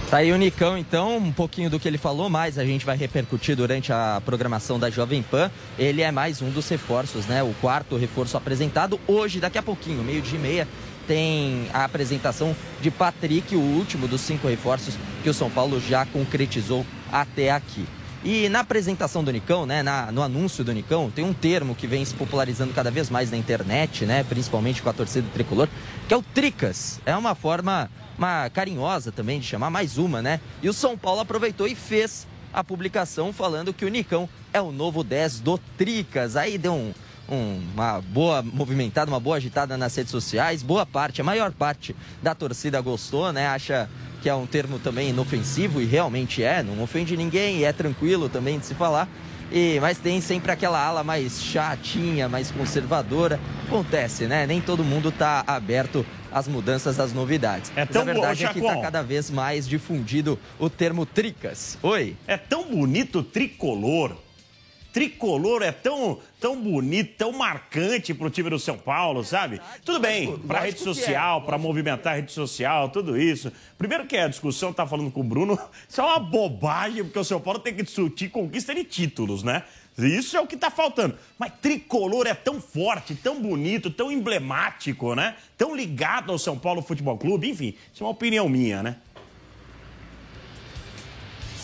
Tá 0.09 0.17
aí 0.17 0.31
o 0.31 0.37
Nicão, 0.37 0.75
então, 0.75 1.17
um 1.17 1.31
pouquinho 1.31 1.69
do 1.69 1.79
que 1.79 1.87
ele 1.87 1.99
falou, 1.99 2.29
mas 2.31 2.57
a 2.57 2.65
gente 2.65 2.83
vai 2.83 2.97
repercutir 2.97 3.55
durante 3.55 3.93
a 3.93 4.19
programação 4.25 4.79
da 4.79 4.89
Jovem 4.89 5.21
Pan. 5.21 5.51
Ele 5.77 6.01
é 6.01 6.11
mais 6.11 6.41
um 6.41 6.49
dos 6.49 6.67
reforços, 6.67 7.27
né? 7.27 7.43
O 7.43 7.53
quarto 7.61 7.95
reforço 7.95 8.35
apresentado 8.35 8.99
hoje, 9.07 9.39
daqui 9.39 9.59
a 9.59 9.63
pouquinho, 9.63 10.03
meio 10.03 10.19
dia 10.19 10.39
e 10.39 10.41
meia, 10.41 10.67
tem 11.09 11.67
a 11.73 11.85
apresentação 11.85 12.55
de 12.79 12.91
Patrick, 12.91 13.55
o 13.55 13.59
último 13.59 14.07
dos 14.07 14.21
cinco 14.21 14.47
reforços 14.47 14.93
que 15.23 15.29
o 15.29 15.33
São 15.33 15.49
Paulo 15.49 15.81
já 15.81 16.05
concretizou 16.05 16.85
até 17.11 17.49
aqui. 17.49 17.83
E 18.23 18.47
na 18.47 18.59
apresentação 18.59 19.23
do 19.23 19.31
Nicão, 19.31 19.65
né, 19.65 19.81
na, 19.81 20.11
no 20.11 20.21
anúncio 20.21 20.63
do 20.63 20.71
Nicão, 20.71 21.09
tem 21.09 21.25
um 21.25 21.33
termo 21.33 21.73
que 21.73 21.87
vem 21.87 22.05
se 22.05 22.13
popularizando 22.13 22.73
cada 22.75 22.91
vez 22.91 23.09
mais 23.09 23.31
na 23.31 23.37
internet, 23.37 24.05
né, 24.05 24.23
principalmente 24.23 24.83
com 24.83 24.89
a 24.89 24.93
torcida 24.93 25.27
tricolor, 25.33 25.67
que 26.07 26.13
é 26.13 26.17
o 26.17 26.21
Tricas. 26.21 27.01
É 27.07 27.17
uma 27.17 27.33
forma 27.33 27.89
uma 28.15 28.47
carinhosa 28.51 29.11
também 29.11 29.39
de 29.39 29.47
chamar 29.47 29.71
mais 29.71 29.97
uma, 29.97 30.21
né? 30.21 30.39
E 30.61 30.69
o 30.69 30.73
São 30.73 30.95
Paulo 30.95 31.21
aproveitou 31.21 31.65
e 31.65 31.73
fez 31.73 32.27
a 32.53 32.63
publicação 32.63 33.33
falando 33.33 33.73
que 33.73 33.85
o 33.85 33.89
Nicão 33.89 34.29
é 34.53 34.61
o 34.61 34.71
novo 34.71 35.03
10 35.03 35.39
do 35.39 35.57
Tricas. 35.75 36.35
Aí 36.35 36.57
deu 36.57 36.73
um, 36.73 36.93
uma 37.29 38.01
boa 38.01 38.41
movimentada, 38.41 39.09
uma 39.09 39.19
boa 39.19 39.37
agitada 39.37 39.77
nas 39.77 39.95
redes 39.95 40.11
sociais. 40.11 40.63
Boa 40.63 40.85
parte, 40.85 41.21
a 41.21 41.23
maior 41.23 41.51
parte 41.51 41.95
da 42.21 42.33
torcida 42.33 42.81
gostou, 42.81 43.31
né? 43.31 43.47
Acha 43.47 43.89
que 44.21 44.27
é 44.27 44.35
um 44.35 44.45
termo 44.45 44.79
também 44.79 45.09
inofensivo 45.09 45.81
e 45.81 45.85
realmente 45.85 46.43
é, 46.43 46.61
não 46.61 46.81
ofende 46.83 47.15
ninguém 47.15 47.63
é 47.63 47.71
tranquilo 47.71 48.27
também 48.27 48.59
de 48.59 48.65
se 48.65 48.73
falar. 48.73 49.07
E, 49.51 49.79
mas 49.79 49.97
tem 49.97 50.21
sempre 50.21 50.51
aquela 50.51 50.79
ala 50.79 51.03
mais 51.03 51.41
chatinha, 51.41 52.29
mais 52.29 52.51
conservadora. 52.51 53.39
Acontece, 53.67 54.27
né? 54.27 54.45
Nem 54.45 54.61
todo 54.61 54.83
mundo 54.83 55.09
está 55.09 55.43
aberto 55.47 56.05
às 56.31 56.47
mudanças, 56.47 56.99
às 56.99 57.13
novidades. 57.13 57.71
É 57.75 57.85
tão 57.85 58.05
mas 58.05 58.09
a 58.09 58.13
verdade 58.13 58.45
é 58.45 58.53
que 58.53 58.59
está 58.59 58.79
cada 58.79 59.01
vez 59.01 59.31
mais 59.31 59.67
difundido 59.67 60.37
o 60.59 60.69
termo 60.69 61.05
tricas. 61.05 61.77
Oi. 61.81 62.15
É 62.27 62.37
tão 62.37 62.65
bonito 62.65 63.23
tricolor 63.23 64.15
tricolor 64.91 65.61
é 65.61 65.71
tão, 65.71 66.19
tão 66.39 66.59
bonito, 66.59 67.15
tão 67.17 67.31
marcante 67.31 68.13
pro 68.13 68.29
time 68.29 68.49
do 68.49 68.59
São 68.59 68.77
Paulo, 68.77 69.23
sabe? 69.23 69.61
Tudo 69.85 69.99
bem, 69.99 70.37
pra 70.39 70.61
rede 70.61 70.79
é, 70.79 70.83
social, 70.83 71.43
para 71.43 71.57
movimentar 71.57 72.13
a 72.13 72.15
rede 72.17 72.31
social, 72.31 72.89
tudo 72.89 73.19
isso. 73.19 73.51
Primeiro 73.77 74.05
que 74.05 74.17
a 74.17 74.27
discussão, 74.27 74.73
tá 74.73 74.85
falando 74.85 75.11
com 75.11 75.21
o 75.21 75.23
Bruno, 75.23 75.57
isso 75.87 76.01
é 76.01 76.03
uma 76.03 76.19
bobagem, 76.19 77.03
porque 77.03 77.19
o 77.19 77.23
São 77.23 77.39
Paulo 77.39 77.59
tem 77.59 77.73
que 77.73 77.83
discutir 77.83 78.29
conquista 78.29 78.73
de 78.73 78.83
títulos, 78.83 79.43
né? 79.43 79.63
Isso 79.97 80.37
é 80.37 80.39
o 80.39 80.47
que 80.47 80.55
tá 80.55 80.71
faltando. 80.71 81.17
Mas 81.37 81.51
tricolor 81.61 82.25
é 82.25 82.33
tão 82.33 82.61
forte, 82.61 83.15
tão 83.15 83.41
bonito, 83.41 83.89
tão 83.89 84.11
emblemático, 84.11 85.13
né? 85.13 85.35
Tão 85.57 85.75
ligado 85.75 86.31
ao 86.31 86.39
São 86.39 86.57
Paulo 86.57 86.81
Futebol 86.81 87.17
Clube, 87.17 87.49
enfim, 87.49 87.75
isso 87.93 88.03
é 88.03 88.05
uma 88.05 88.11
opinião 88.11 88.47
minha, 88.47 88.81
né? 88.81 88.95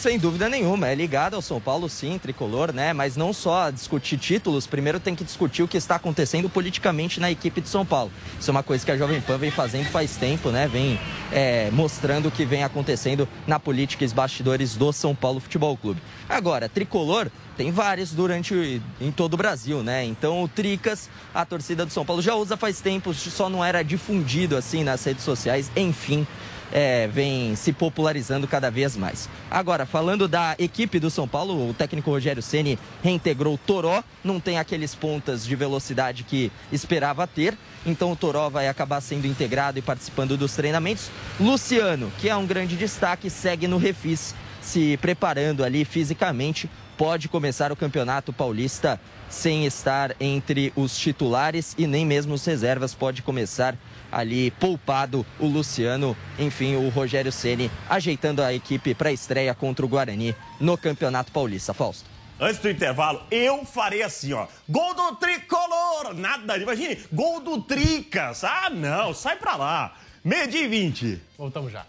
Sem 0.06 0.20
dúvida 0.20 0.48
nenhuma, 0.48 0.88
é 0.88 0.94
ligado 0.94 1.34
ao 1.34 1.42
São 1.42 1.60
Paulo, 1.60 1.90
sim, 1.90 2.20
tricolor, 2.20 2.72
né? 2.72 2.94
Mas 2.94 3.18
não 3.18 3.34
só 3.34 3.72
discutir 3.72 4.20
títulos, 4.20 4.68
primeiro 4.68 5.00
tem 5.00 5.16
que 5.16 5.24
discutir 5.24 5.64
o 5.64 5.68
que 5.68 5.78
está 5.78 5.96
acontecendo 5.96 6.48
politicamente 6.48 7.20
na 7.20 7.32
equipe 7.32 7.60
de 7.60 7.68
São 7.68 7.84
Paulo. 7.84 8.12
Isso 8.40 8.48
é 8.48 8.54
uma 8.54 8.62
coisa 8.62 8.86
que 8.86 8.92
a 8.92 8.98
Jovem 8.98 9.20
Pan 9.20 9.40
vem 9.40 9.50
fazendo 9.50 9.88
faz 9.88 10.16
tempo, 10.16 10.52
né? 10.52 10.68
Vem 10.68 11.00
é, 11.32 11.72
mostrando 11.72 12.28
o 12.28 12.32
que 12.32 12.46
vem 12.46 12.64
acontecendo 12.64 13.28
na 13.48 13.60
política 13.60 14.06
e 14.06 14.08
bastidores 14.10 14.76
do 14.76 14.94
São 14.94 15.16
Paulo 15.16 15.40
Futebol 15.40 15.76
Clube. 15.76 16.00
Agora, 16.30 16.70
tricolor 16.70 17.32
tem 17.58 17.72
vários 17.72 18.12
durante 18.12 18.80
em 19.02 19.12
todo 19.12 19.34
o 19.34 19.38
Brasil, 19.38 19.82
né? 19.82 20.06
Então 20.06 20.44
o 20.44 20.48
Tricas, 20.48 21.10
a 21.34 21.44
torcida 21.46 21.84
do 21.84 21.92
São 21.92 22.06
Paulo 22.06 22.22
já 22.22 22.36
usa 22.36 22.56
faz 22.56 22.80
tempo, 22.80 23.12
só 23.12 23.50
não 23.50 23.66
era 23.66 23.82
difundido 23.82 24.56
assim 24.56 24.84
nas 24.84 25.04
redes 25.04 25.24
sociais, 25.24 25.72
enfim 25.76 26.28
é, 26.72 27.08
vem 27.08 27.56
se 27.56 27.72
popularizando 27.72 28.48
cada 28.48 28.70
vez 28.70 28.96
mais. 28.96 29.30
Agora, 29.50 29.86
falando 29.86 30.28
da 30.28 30.56
equipe 30.58 31.00
do 31.00 31.10
São 31.10 31.28
Paulo, 31.28 31.70
o 31.70 31.74
técnico 31.74 32.10
Rogério 32.10 32.42
Ceni 32.42 32.78
reintegrou 33.04 33.54
o 33.54 33.58
Toró, 33.58 34.04
não 34.24 34.40
tem 34.40 34.58
aqueles 34.58 34.96
pontas 34.96 35.46
de 35.46 35.56
velocidade 35.56 36.24
que 36.24 36.52
esperava 36.72 37.28
ter, 37.28 37.58
então 37.86 38.12
o 38.12 38.16
Toró 38.16 38.50
vai 38.50 38.68
acabar 38.68 39.02
sendo 39.02 39.28
integrado 39.28 39.80
e 39.80 39.82
participando 39.82 40.38
dos 40.38 40.54
treinamentos. 40.54 41.10
Luciano, 41.40 42.12
que 42.20 42.30
é 42.30 42.36
um 42.36 42.46
grande 42.46 42.76
destaque, 42.76 43.30
segue 43.30 43.68
no 43.68 43.78
refis, 43.78 44.36
se 44.62 44.98
preparando 44.98 45.64
ali 45.64 45.86
fisicamente, 45.86 46.70
pode 46.98 47.28
começar 47.28 47.72
o 47.72 47.76
Campeonato 47.76 48.34
Paulista 48.34 49.00
sem 49.30 49.66
estar 49.66 50.16
entre 50.20 50.72
os 50.76 50.98
titulares 50.98 51.76
e 51.78 51.86
nem 51.86 52.06
mesmo 52.06 52.34
os 52.34 52.46
reservas, 52.46 52.94
pode 52.96 53.22
começar 53.22 53.76
ali 54.16 54.50
poupado 54.52 55.26
o 55.38 55.46
Luciano, 55.46 56.16
enfim, 56.40 56.76
o 56.78 56.88
Rogério 56.88 57.34
Ceni 57.34 57.70
ajeitando 57.90 58.42
a 58.42 58.54
equipe 58.54 58.96
para 58.96 59.10
a 59.10 59.12
estreia 59.12 59.54
contra 59.54 59.86
o 59.86 59.90
Guarani 59.90 60.34
no 60.58 60.78
Campeonato 60.78 61.34
Paulista. 61.34 61.74
Fausto. 61.74 62.10
Antes 62.40 62.60
do 62.60 62.70
intervalo, 62.70 63.22
eu 63.30 63.66
farei 63.66 64.02
assim, 64.02 64.32
ó. 64.32 64.48
Gol 64.68 64.94
do 64.94 65.16
tricolor! 65.18 66.14
Nada, 66.16 66.58
imagine, 66.58 66.98
gol 67.12 67.42
do 67.42 67.62
Tricas. 67.62 68.44
Ah, 68.44 68.70
não, 68.70 69.14
sai 69.14 69.36
pra 69.36 69.56
lá. 69.56 69.94
Meio 70.24 70.48
dia 70.48 70.64
e 70.64 70.68
20. 70.68 71.22
Voltamos 71.38 71.72
já. 71.72 71.86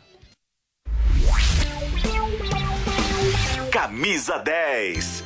Camisa 3.70 4.38
10. 4.38 5.24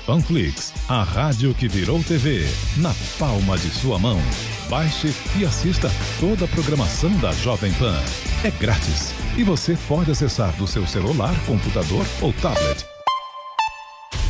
Panflix, 0.06 0.72
a 0.88 1.02
rádio 1.02 1.52
que 1.54 1.68
virou 1.68 2.02
TV, 2.02 2.46
na 2.78 2.94
palma 3.18 3.58
de 3.58 3.68
sua 3.70 3.98
mão. 3.98 4.18
Baixe 4.70 5.12
e 5.36 5.44
assista 5.44 5.90
toda 6.20 6.44
a 6.44 6.48
programação 6.48 7.10
da 7.18 7.32
Jovem 7.32 7.72
Pan. 7.72 8.00
É 8.44 8.52
grátis 8.52 9.12
e 9.36 9.42
você 9.42 9.76
pode 9.88 10.12
acessar 10.12 10.52
do 10.52 10.64
seu 10.64 10.86
celular, 10.86 11.34
computador 11.44 12.06
ou 12.22 12.32
tablet. 12.34 12.86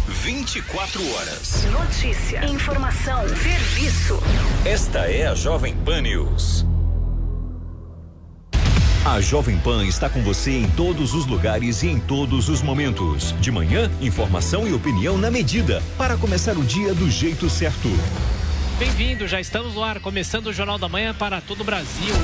24 0.08 1.14
horas. 1.14 1.66
Notícia, 1.66 2.42
informação, 2.46 3.28
serviço. 3.28 4.18
Esta 4.64 5.00
é 5.00 5.26
a 5.26 5.34
Jovem 5.34 5.76
Pan 5.76 6.00
News. 6.00 6.64
A 9.04 9.20
Jovem 9.20 9.58
Pan 9.58 9.84
está 9.84 10.08
com 10.08 10.22
você 10.22 10.52
em 10.52 10.70
todos 10.70 11.12
os 11.12 11.26
lugares 11.26 11.82
e 11.82 11.88
em 11.88 12.00
todos 12.00 12.48
os 12.48 12.62
momentos. 12.62 13.34
De 13.42 13.50
manhã, 13.50 13.90
informação 14.00 14.66
e 14.66 14.72
opinião 14.72 15.18
na 15.18 15.30
medida, 15.30 15.82
para 15.98 16.16
começar 16.16 16.56
o 16.56 16.64
dia 16.64 16.94
do 16.94 17.10
jeito 17.10 17.50
certo. 17.50 17.90
Bem-vindo, 18.80 19.28
já 19.28 19.38
estamos 19.38 19.74
no 19.74 19.84
ar, 19.84 20.00
começando 20.00 20.46
o 20.46 20.54
Jornal 20.54 20.78
da 20.78 20.88
Manhã 20.88 21.12
para 21.12 21.38
todo 21.42 21.60
o 21.60 21.64
Brasil. 21.64 22.14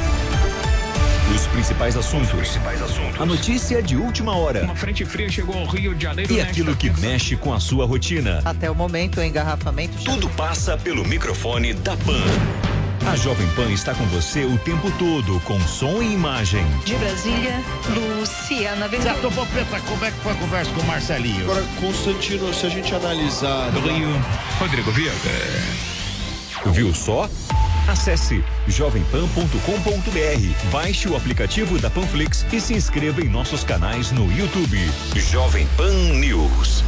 Os 1.35 1.47
principais 1.49 1.99
assuntos. 1.99 2.31
principais 2.31 2.81
assuntos. 2.81 3.21
A 3.21 3.27
notícia 3.27 3.83
de 3.83 3.95
última 3.95 4.35
hora. 4.35 4.65
Uma 4.65 4.75
frente 4.75 5.05
fria 5.05 5.29
chegou 5.29 5.55
ao 5.55 5.67
Rio 5.67 5.95
de 5.95 6.05
Janeiro. 6.05 6.33
E 6.33 6.41
aquilo 6.41 6.75
que 6.75 6.89
mexe 6.99 7.37
com 7.37 7.53
a 7.53 7.61
sua 7.61 7.85
rotina. 7.85 8.41
Até 8.43 8.71
o 8.71 8.75
momento, 8.75 9.21
o 9.21 9.23
engarrafamento. 9.23 10.03
Tudo 10.03 10.31
passa 10.31 10.79
pelo 10.79 11.05
microfone 11.05 11.75
da 11.75 11.95
Pan. 11.95 12.25
A 13.07 13.15
Jovem 13.17 13.47
Pan 13.49 13.71
está 13.71 13.95
com 13.95 14.07
você 14.07 14.47
o 14.47 14.57
tempo 14.57 14.91
todo, 14.93 15.39
com 15.41 15.61
som 15.61 16.01
e 16.01 16.15
imagem. 16.15 16.65
De 16.87 16.95
Brasília, 16.95 17.63
Luciana 18.19 18.89
Verdão. 18.89 19.13
Certo, 19.13 19.31
Popeta, 19.31 19.79
como 19.81 20.05
é 20.07 20.11
que 20.11 20.19
foi 20.21 20.33
a 20.33 20.37
conversa 20.37 20.73
com 20.73 20.81
o 20.81 20.87
Marcelinho? 20.87 21.43
Agora, 21.43 21.63
Constantino, 21.79 22.55
se 22.55 22.65
a 22.65 22.71
gente 22.71 22.95
analisar... 22.95 23.71
Rio, 23.73 24.09
Rodrigo 24.59 24.91
Viega. 24.93 25.96
Viu 26.73 26.95
só? 26.95 27.29
Acesse 27.89 28.45
jovempan.com.br, 28.67 30.71
baixe 30.71 31.09
o 31.09 31.17
aplicativo 31.17 31.79
da 31.79 31.89
Panflix 31.89 32.45
e 32.53 32.61
se 32.61 32.75
inscreva 32.75 33.21
em 33.21 33.29
nossos 33.29 33.63
canais 33.63 34.11
no 34.11 34.31
YouTube. 34.33 34.79
Jovem 35.15 35.67
Pan 35.77 35.93
News. 35.93 36.83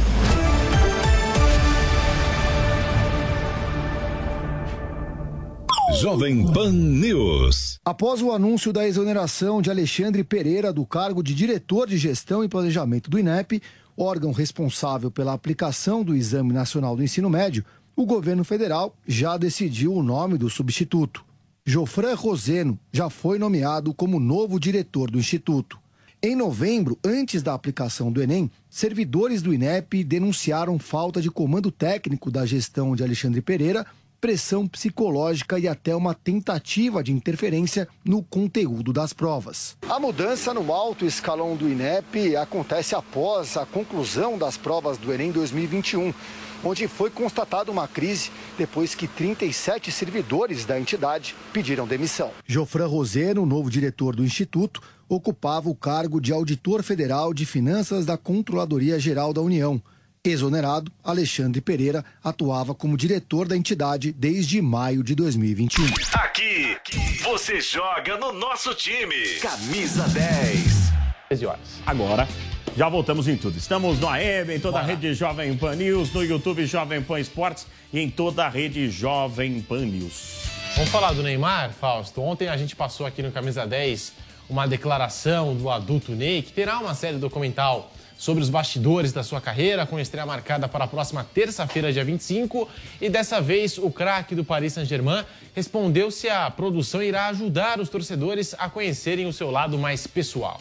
Jovem 5.99 6.45
Pan 6.51 6.71
News. 6.71 7.79
Após 7.83 8.21
o 8.21 8.31
anúncio 8.31 8.71
da 8.71 8.87
exoneração 8.87 9.61
de 9.61 9.69
Alexandre 9.69 10.23
Pereira 10.23 10.71
do 10.71 10.85
cargo 10.85 11.23
de 11.23 11.33
diretor 11.33 11.87
de 11.87 11.97
gestão 11.97 12.43
e 12.43 12.47
planejamento 12.47 13.09
do 13.09 13.17
INEP, 13.17 13.61
órgão 13.97 14.31
responsável 14.31 15.11
pela 15.11 15.33
aplicação 15.33 16.03
do 16.03 16.15
Exame 16.15 16.53
Nacional 16.53 16.95
do 16.95 17.03
Ensino 17.03 17.29
Médio, 17.29 17.65
o 18.01 18.05
governo 18.05 18.45
federal 18.45 18.95
já 19.05 19.35
decidiu 19.35 19.93
o 19.93 20.01
nome 20.01 20.37
do 20.37 20.49
substituto. 20.49 21.21
Jofran 21.65 22.15
Roseno 22.15 22.79
já 22.93 23.09
foi 23.09 23.37
nomeado 23.37 23.93
como 23.93 24.21
novo 24.21 24.57
diretor 24.57 25.11
do 25.11 25.19
Instituto. 25.19 25.77
Em 26.23 26.33
novembro, 26.33 26.97
antes 27.03 27.43
da 27.43 27.53
aplicação 27.53 28.09
do 28.09 28.21
Enem, 28.21 28.49
servidores 28.69 29.41
do 29.41 29.53
INEP 29.53 30.01
denunciaram 30.05 30.79
falta 30.79 31.21
de 31.21 31.29
comando 31.29 31.69
técnico 31.71 32.31
da 32.31 32.45
gestão 32.45 32.95
de 32.95 33.03
Alexandre 33.03 33.41
Pereira 33.41 33.85
pressão 34.19 34.67
psicológica 34.67 35.57
e 35.57 35.67
até 35.67 35.95
uma 35.95 36.13
tentativa 36.13 37.01
de 37.03 37.11
interferência 37.11 37.87
no 38.03 38.21
conteúdo 38.21 38.91
das 38.91 39.13
provas. 39.13 39.77
A 39.87 39.99
mudança 39.99 40.53
no 40.53 40.73
alto 40.73 41.05
escalão 41.05 41.55
do 41.55 41.69
INEP 41.69 42.35
acontece 42.35 42.95
após 42.95 43.55
a 43.55 43.65
conclusão 43.65 44.37
das 44.37 44.57
provas 44.57 44.97
do 44.97 45.13
Enem 45.13 45.31
2021 45.31 46.13
onde 46.63 46.87
foi 46.87 47.09
constatada 47.09 47.71
uma 47.71 47.87
crise 47.87 48.31
depois 48.57 48.95
que 48.95 49.07
37 49.07 49.91
servidores 49.91 50.65
da 50.65 50.79
entidade 50.79 51.35
pediram 51.53 51.87
demissão. 51.87 52.31
Jofran 52.45 52.87
Roseno, 52.87 53.45
novo 53.45 53.69
diretor 53.69 54.15
do 54.15 54.23
Instituto, 54.23 54.81
ocupava 55.07 55.69
o 55.69 55.75
cargo 55.75 56.21
de 56.21 56.31
auditor 56.31 56.83
federal 56.83 57.33
de 57.33 57.45
finanças 57.45 58.05
da 58.05 58.17
Controladoria 58.17 58.99
Geral 58.99 59.33
da 59.33 59.41
União. 59.41 59.81
Exonerado, 60.23 60.91
Alexandre 61.01 61.61
Pereira 61.61 62.03
atuava 62.21 62.75
como 62.75 62.97
diretor 62.97 63.47
da 63.47 63.55
entidade 63.55 64.11
desde 64.11 64.61
maio 64.61 65.01
de 65.01 65.15
2021. 65.15 65.85
Aqui, 66.13 66.77
você 67.23 67.61
joga 67.61 68.17
no 68.17 68.33
nosso 68.33 68.75
time. 68.75 69.15
Camisa 69.41 70.07
10. 70.09 70.99
13 71.29 71.45
horas. 71.45 71.81
Agora, 71.85 72.27
já 72.75 72.87
voltamos 72.87 73.27
em 73.27 73.35
tudo. 73.35 73.57
Estamos 73.57 73.99
no 73.99 74.07
AM, 74.07 74.55
em 74.55 74.59
toda 74.59 74.79
a 74.79 74.81
rede 74.81 75.13
Jovem 75.13 75.55
Pan 75.57 75.75
News, 75.75 76.13
no 76.13 76.23
YouTube 76.23 76.65
Jovem 76.65 77.01
Pan 77.01 77.19
Esportes 77.19 77.67
e 77.91 77.99
em 77.99 78.09
toda 78.09 78.45
a 78.45 78.49
rede 78.49 78.89
Jovem 78.89 79.61
Pan 79.61 79.85
News. 79.85 80.43
Vamos 80.75 80.89
falar 80.91 81.13
do 81.13 81.21
Neymar, 81.21 81.71
Fausto? 81.71 82.21
Ontem 82.21 82.47
a 82.47 82.55
gente 82.55 82.75
passou 82.75 83.05
aqui 83.05 83.21
no 83.21 83.31
Camisa 83.31 83.67
10 83.67 84.13
uma 84.49 84.67
declaração 84.67 85.55
do 85.55 85.69
adulto 85.69 86.13
Ney, 86.13 86.41
que 86.41 86.51
terá 86.51 86.79
uma 86.79 86.95
série 86.95 87.17
documental 87.17 87.91
sobre 88.17 88.43
os 88.43 88.49
bastidores 88.49 89.13
da 89.13 89.23
sua 89.23 89.39
carreira, 89.39 89.85
com 89.85 89.99
estreia 89.99 90.25
marcada 90.25 90.67
para 90.67 90.83
a 90.83 90.87
próxima 90.87 91.23
terça-feira, 91.23 91.93
dia 91.93 92.03
25. 92.03 92.67
E 92.99 93.09
dessa 93.09 93.39
vez, 93.39 93.77
o 93.77 93.89
craque 93.89 94.35
do 94.35 94.43
Paris 94.43 94.73
Saint-Germain 94.73 95.23
respondeu 95.55 96.11
se 96.11 96.27
a 96.27 96.51
produção 96.51 97.01
irá 97.01 97.27
ajudar 97.27 97.79
os 97.79 97.87
torcedores 97.87 98.53
a 98.57 98.69
conhecerem 98.69 99.25
o 99.25 99.31
seu 99.31 99.49
lado 99.49 99.77
mais 99.77 100.05
pessoal. 100.05 100.59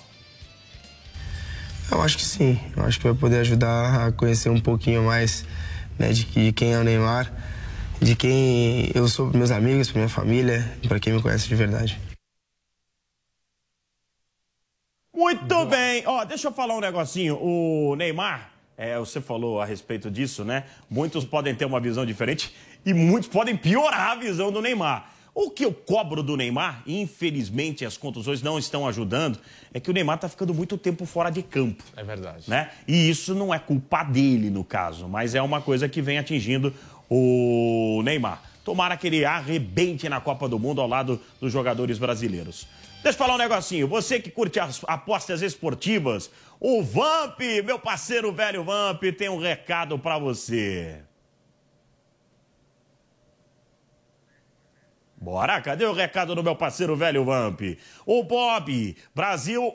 Eu 1.91 2.03
acho 2.03 2.17
que 2.17 2.25
sim. 2.25 2.61
Eu 2.77 2.85
acho 2.85 2.99
que 2.99 3.05
vai 3.05 3.15
poder 3.15 3.39
ajudar 3.39 4.07
a 4.07 4.13
conhecer 4.13 4.51
um 4.51 4.61
pouquinho 4.61 5.05
mais 5.05 5.45
né, 5.99 6.13
de 6.13 6.25
que, 6.25 6.53
quem 6.53 6.73
é 6.75 6.79
o 6.79 6.85
Neymar, 6.85 7.33
de 8.01 8.15
quem 8.15 8.91
eu 8.95 9.09
sou 9.09 9.29
para 9.31 9.39
meus 9.39 9.51
amigos, 9.51 9.91
para 9.91 10.01
minha 10.01 10.09
família, 10.09 10.71
para 10.87 11.01
quem 11.01 11.13
me 11.13 11.23
conhece 11.23 11.49
de 11.49 11.55
verdade. 11.55 11.99
Muito 15.15 15.65
bem. 15.67 16.05
Ó, 16.07 16.25
deixa 16.25 16.49
eu 16.49 16.53
falar 16.53 16.77
um 16.77 16.81
negocinho. 16.81 17.37
O 17.41 17.97
Neymar 17.97 18.53
é, 18.77 18.97
você 18.97 19.21
falou 19.21 19.61
a 19.61 19.65
respeito 19.65 20.09
disso, 20.09 20.45
né? 20.45 20.63
Muitos 20.89 21.25
podem 21.25 21.53
ter 21.53 21.65
uma 21.65 21.81
visão 21.81 22.07
diferente 22.07 22.55
e 22.87 22.95
muitos 22.95 23.29
podem 23.29 23.57
piorar 23.57 24.13
a 24.13 24.15
visão 24.15 24.53
do 24.53 24.63
Neymar. 24.63 25.11
O 25.41 25.53
que 25.53 25.65
eu 25.65 25.73
cobro 25.73 26.21
do 26.21 26.37
Neymar, 26.37 26.83
infelizmente 26.85 27.85
as 27.85 27.97
contusões 27.97 28.43
não 28.43 28.59
estão 28.59 28.89
ajudando, 28.89 29.39
é 29.73 29.79
que 29.79 29.89
o 29.89 29.93
Neymar 29.93 30.17
está 30.17 30.29
ficando 30.29 30.53
muito 30.53 30.77
tempo 30.77 31.07
fora 31.07 31.31
de 31.31 31.45
campo. 31.45 31.85
É 31.97 32.03
verdade. 32.03 32.51
Né? 32.51 32.73
E 32.89 33.09
isso 33.09 33.37
não 33.37 33.55
é 33.55 33.59
culpa 33.61 34.03
dele, 34.03 34.51
no 34.51 34.65
caso, 34.65 35.07
mas 35.07 35.37
é 35.37 35.41
uma 35.41 35.63
coisa 35.63 35.89
que 35.89 36.03
vem 36.03 36.19
atingindo 36.19 36.75
o 37.09 38.03
Neymar. 38.05 38.43
Tomara 38.65 38.97
que 38.97 39.07
ele 39.07 39.25
arrebente 39.25 40.09
na 40.09 40.21
Copa 40.21 40.49
do 40.49 40.59
Mundo 40.59 40.81
ao 40.81 40.89
lado 40.89 41.21
dos 41.41 41.53
jogadores 41.53 41.99
brasileiros. 41.99 42.67
Deixa 43.05 43.11
eu 43.17 43.19
falar 43.21 43.37
um 43.37 43.39
negocinho. 43.39 43.87
Você 43.87 44.19
que 44.19 44.33
curte 44.33 44.59
as 44.59 44.81
apostas 44.89 45.41
esportivas, 45.41 46.33
o 46.59 46.83
Vamp, 46.83 47.39
meu 47.65 47.79
parceiro 47.79 48.33
velho 48.33 48.65
Vamp, 48.65 49.05
tem 49.17 49.29
um 49.29 49.39
recado 49.39 49.97
para 50.01 50.19
você. 50.19 51.08
Bora, 55.21 55.61
cadê 55.61 55.85
o 55.85 55.93
recado 55.93 56.33
do 56.33 56.45
meu 56.45 56.55
parceiro 56.55 56.95
velho 56.95 57.25
Vamp? 57.25 57.61
O 58.07 58.23
Bob, 58.23 58.97
Brasil 59.13 59.75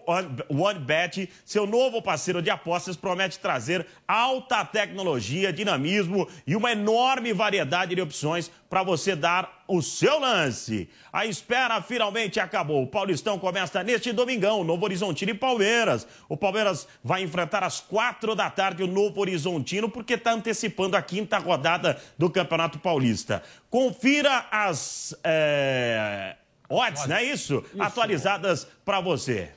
One 0.50 0.80
Bet, 0.80 1.30
seu 1.44 1.68
novo 1.68 2.02
parceiro 2.02 2.42
de 2.42 2.50
apostas, 2.50 2.96
promete 2.96 3.38
trazer 3.38 3.86
alta 4.08 4.64
tecnologia, 4.64 5.52
dinamismo 5.52 6.30
e 6.48 6.56
uma 6.56 6.72
enorme 6.72 7.34
variedade 7.34 7.94
de 7.94 8.02
opções 8.02 8.50
para 8.74 8.82
você 8.82 9.16
dar 9.16 9.64
o 9.68 9.84
seu 9.84 10.20
lance. 10.20 10.90
A 11.12 11.28
espera 11.28 11.80
finalmente 11.80 12.40
acabou. 12.40 12.82
O 12.82 12.88
Paulistão 12.88 13.38
começa 13.38 13.84
neste 13.84 14.12
domingão, 14.12 14.64
Novo 14.64 14.84
Horizontino 14.84 15.30
e 15.30 15.36
Palmeiras. 15.36 16.08
O 16.28 16.36
Palmeiras 16.36 16.88
vai 17.04 17.22
enfrentar 17.22 17.64
às 17.64 17.80
quatro 17.80 18.34
da 18.34 18.50
tarde 18.50 18.82
o 18.82 18.88
Novo 18.88 19.22
Horizontino, 19.22 19.88
porque 19.88 20.16
está 20.16 20.32
antecipando 20.32 20.98
a 20.98 21.04
quinta 21.04 21.38
rodada 21.38 22.02
do 22.18 22.32
Campeonato 22.32 22.80
Paulista. 22.80 23.44
Confira 23.70 24.48
as 24.50 25.16
é, 25.24 26.36
odds, 26.68 27.06
não 27.06 27.18
é 27.18 27.24
isso? 27.26 27.64
isso. 27.72 27.80
Atualizadas 27.80 28.66
para 28.84 29.00
você. 29.00 29.52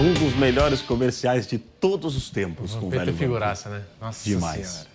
um 0.00 0.14
dos 0.14 0.34
melhores 0.34 0.80
comerciais 0.80 1.46
de 1.46 1.58
todos 1.58 2.16
os 2.16 2.30
tempos 2.30 2.74
com 2.74 2.86
o 2.86 2.90
velho 2.90 3.12
figuraça, 3.12 3.68
né? 3.68 3.82
Nossa 4.00 4.24
Demais. 4.24 4.66
Senhora. 4.66 4.90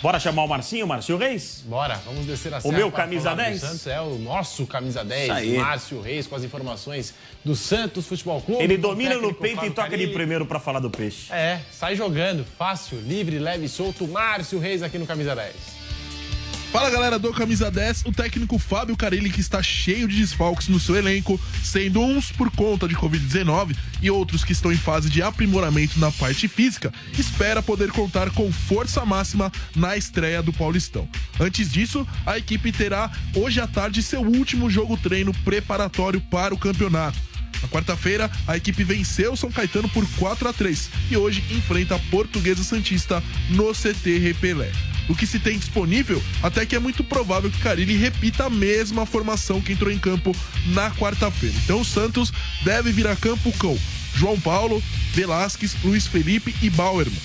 Bora 0.00 0.20
chamar 0.20 0.44
o 0.44 0.48
Marcinho, 0.48 0.86
Márcio 0.86 1.16
Reis? 1.16 1.64
Bora, 1.66 2.00
vamos 2.06 2.24
descer 2.24 2.54
a 2.54 2.60
O 2.62 2.70
meu 2.70 2.90
camisa 2.90 3.34
10? 3.34 3.60
Santos 3.60 3.86
é 3.88 4.00
o 4.00 4.16
nosso 4.16 4.64
camisa 4.64 5.04
10, 5.04 5.56
Márcio 5.56 6.00
Reis, 6.00 6.26
com 6.26 6.36
as 6.36 6.44
informações 6.44 7.14
do 7.44 7.56
Santos 7.56 8.06
Futebol 8.06 8.40
Clube. 8.40 8.62
Ele 8.62 8.78
domina 8.78 9.16
no 9.16 9.34
peito 9.34 9.64
e 9.66 9.70
toca 9.70 9.90
Carilli. 9.90 10.06
de 10.06 10.14
primeiro 10.14 10.46
para 10.46 10.60
falar 10.60 10.78
do 10.78 10.88
peixe. 10.88 11.32
É, 11.32 11.60
sai 11.72 11.96
jogando, 11.96 12.46
fácil, 12.56 13.00
livre, 13.00 13.40
leve 13.40 13.66
e 13.66 13.68
solto. 13.68 14.06
Márcio 14.06 14.60
Reis 14.60 14.84
aqui 14.84 14.98
no 14.98 15.06
camisa 15.06 15.34
10. 15.34 15.77
Fala 16.70 16.90
galera 16.90 17.18
do 17.18 17.32
Camisa 17.32 17.70
10, 17.70 18.04
o 18.04 18.12
técnico 18.12 18.58
Fábio 18.58 18.94
Carilli 18.94 19.30
que 19.30 19.40
está 19.40 19.62
cheio 19.62 20.06
de 20.06 20.18
desfalques 20.18 20.68
no 20.68 20.78
seu 20.78 20.96
elenco, 20.96 21.40
sendo 21.64 21.98
uns 21.98 22.30
por 22.30 22.50
conta 22.50 22.86
de 22.86 22.94
Covid-19 22.94 23.74
e 24.02 24.10
outros 24.10 24.44
que 24.44 24.52
estão 24.52 24.70
em 24.70 24.76
fase 24.76 25.08
de 25.08 25.22
aprimoramento 25.22 25.98
na 25.98 26.12
parte 26.12 26.46
física, 26.46 26.92
espera 27.18 27.62
poder 27.62 27.90
contar 27.90 28.30
com 28.30 28.52
força 28.52 29.02
máxima 29.06 29.50
na 29.74 29.96
estreia 29.96 30.42
do 30.42 30.52
Paulistão. 30.52 31.08
Antes 31.40 31.72
disso, 31.72 32.06
a 32.26 32.36
equipe 32.36 32.70
terá 32.70 33.10
hoje 33.34 33.60
à 33.62 33.66
tarde 33.66 34.02
seu 34.02 34.20
último 34.20 34.68
jogo 34.68 34.98
treino 34.98 35.32
preparatório 35.44 36.20
para 36.20 36.54
o 36.54 36.58
campeonato. 36.58 37.18
Na 37.62 37.68
quarta-feira, 37.68 38.30
a 38.46 38.56
equipe 38.56 38.84
venceu 38.84 39.36
São 39.36 39.50
Caetano 39.50 39.88
por 39.88 40.06
4 40.18 40.48
a 40.48 40.52
3 40.52 40.90
e 41.10 41.16
hoje 41.16 41.42
enfrenta 41.50 41.96
a 41.96 41.98
Portuguesa 42.10 42.62
Santista 42.62 43.22
no 43.50 43.72
CT 43.72 44.18
Repelé 44.18 44.70
o 45.08 45.14
que 45.14 45.26
se 45.26 45.38
tem 45.38 45.58
disponível, 45.58 46.22
até 46.42 46.66
que 46.66 46.76
é 46.76 46.78
muito 46.78 47.02
provável 47.02 47.50
que 47.50 47.58
Carilli 47.58 47.96
repita 47.96 48.44
a 48.44 48.50
mesma 48.50 49.06
formação 49.06 49.60
que 49.60 49.72
entrou 49.72 49.90
em 49.90 49.98
campo 49.98 50.36
na 50.66 50.90
quarta-feira. 50.90 51.56
Então 51.64 51.80
o 51.80 51.84
Santos 51.84 52.32
deve 52.62 52.92
vir 52.92 53.06
a 53.06 53.16
campo 53.16 53.50
com 53.58 53.76
João 54.14 54.38
Paulo, 54.38 54.82
Velasquez, 55.14 55.74
Luiz 55.82 56.06
Felipe 56.06 56.54
e 56.60 56.68
Bauerman. 56.68 57.18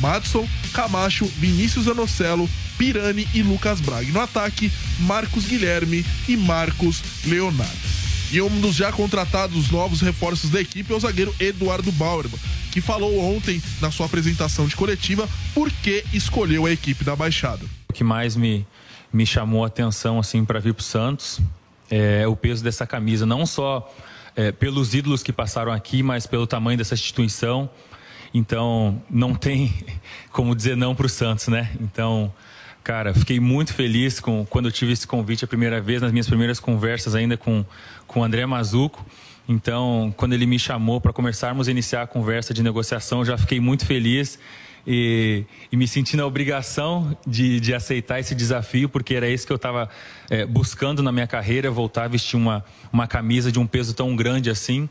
Madson, 0.00 0.48
Camacho, 0.72 1.26
Vinícius 1.38 1.88
Anocelo, 1.88 2.48
Pirani 2.76 3.28
e 3.34 3.42
Lucas 3.42 3.80
Braga. 3.80 4.10
No 4.12 4.20
ataque, 4.20 4.70
Marcos 5.00 5.44
Guilherme 5.44 6.04
e 6.28 6.36
Marcos 6.36 7.02
Leonardo. 7.24 7.97
E 8.30 8.42
um 8.42 8.60
dos 8.60 8.74
já 8.74 8.92
contratados 8.92 9.70
novos 9.70 10.02
reforços 10.02 10.50
da 10.50 10.60
equipe 10.60 10.92
é 10.92 10.96
o 10.96 11.00
zagueiro 11.00 11.34
Eduardo 11.40 11.90
Bauerman, 11.92 12.38
que 12.70 12.80
falou 12.80 13.18
ontem 13.20 13.62
na 13.80 13.90
sua 13.90 14.04
apresentação 14.04 14.66
de 14.66 14.76
coletiva 14.76 15.26
por 15.54 15.70
que 15.70 16.04
escolheu 16.12 16.66
a 16.66 16.70
equipe 16.70 17.04
da 17.04 17.16
Baixada. 17.16 17.64
O 17.88 17.92
que 17.92 18.04
mais 18.04 18.36
me, 18.36 18.66
me 19.10 19.24
chamou 19.24 19.64
a 19.64 19.68
atenção 19.68 20.18
assim 20.18 20.44
para 20.44 20.60
vir 20.60 20.74
para 20.74 20.82
o 20.82 20.84
Santos 20.84 21.40
é 21.90 22.28
o 22.28 22.36
peso 22.36 22.62
dessa 22.62 22.86
camisa, 22.86 23.24
não 23.24 23.46
só 23.46 23.90
é, 24.36 24.52
pelos 24.52 24.92
ídolos 24.92 25.22
que 25.22 25.32
passaram 25.32 25.72
aqui, 25.72 26.02
mas 26.02 26.26
pelo 26.26 26.46
tamanho 26.46 26.76
dessa 26.76 26.94
instituição. 26.94 27.70
Então, 28.34 29.02
não 29.08 29.34
tem 29.34 29.72
como 30.30 30.54
dizer 30.54 30.76
não 30.76 30.94
para 30.94 31.06
o 31.06 31.08
Santos, 31.08 31.48
né? 31.48 31.70
Então, 31.80 32.30
Cara, 32.88 33.12
fiquei 33.12 33.38
muito 33.38 33.74
feliz 33.74 34.18
com, 34.18 34.46
quando 34.46 34.64
eu 34.64 34.72
tive 34.72 34.92
esse 34.94 35.06
convite 35.06 35.44
a 35.44 35.46
primeira 35.46 35.78
vez, 35.78 36.00
nas 36.00 36.10
minhas 36.10 36.26
primeiras 36.26 36.58
conversas 36.58 37.14
ainda 37.14 37.36
com, 37.36 37.62
com 38.06 38.20
o 38.20 38.24
André 38.24 38.46
Mazuco. 38.46 39.04
Então, 39.46 40.10
quando 40.16 40.32
ele 40.32 40.46
me 40.46 40.58
chamou 40.58 40.98
para 40.98 41.12
começarmos 41.12 41.68
a 41.68 41.70
iniciar 41.70 42.00
a 42.00 42.06
conversa 42.06 42.54
de 42.54 42.62
negociação, 42.62 43.22
já 43.26 43.36
fiquei 43.36 43.60
muito 43.60 43.84
feliz 43.84 44.38
e, 44.86 45.44
e 45.70 45.76
me 45.76 45.86
senti 45.86 46.16
na 46.16 46.24
obrigação 46.24 47.14
de, 47.26 47.60
de, 47.60 47.74
aceitar 47.74 48.20
esse 48.20 48.34
desafio, 48.34 48.88
porque 48.88 49.14
era 49.14 49.28
isso 49.28 49.46
que 49.46 49.52
eu 49.52 49.56
estava 49.56 49.90
é, 50.30 50.46
buscando 50.46 51.02
na 51.02 51.12
minha 51.12 51.26
carreira, 51.26 51.70
voltar 51.70 52.04
a 52.04 52.08
vestir 52.08 52.38
uma, 52.38 52.64
uma 52.90 53.06
camisa 53.06 53.52
de 53.52 53.58
um 53.58 53.66
peso 53.66 53.92
tão 53.92 54.16
grande 54.16 54.48
assim 54.48 54.88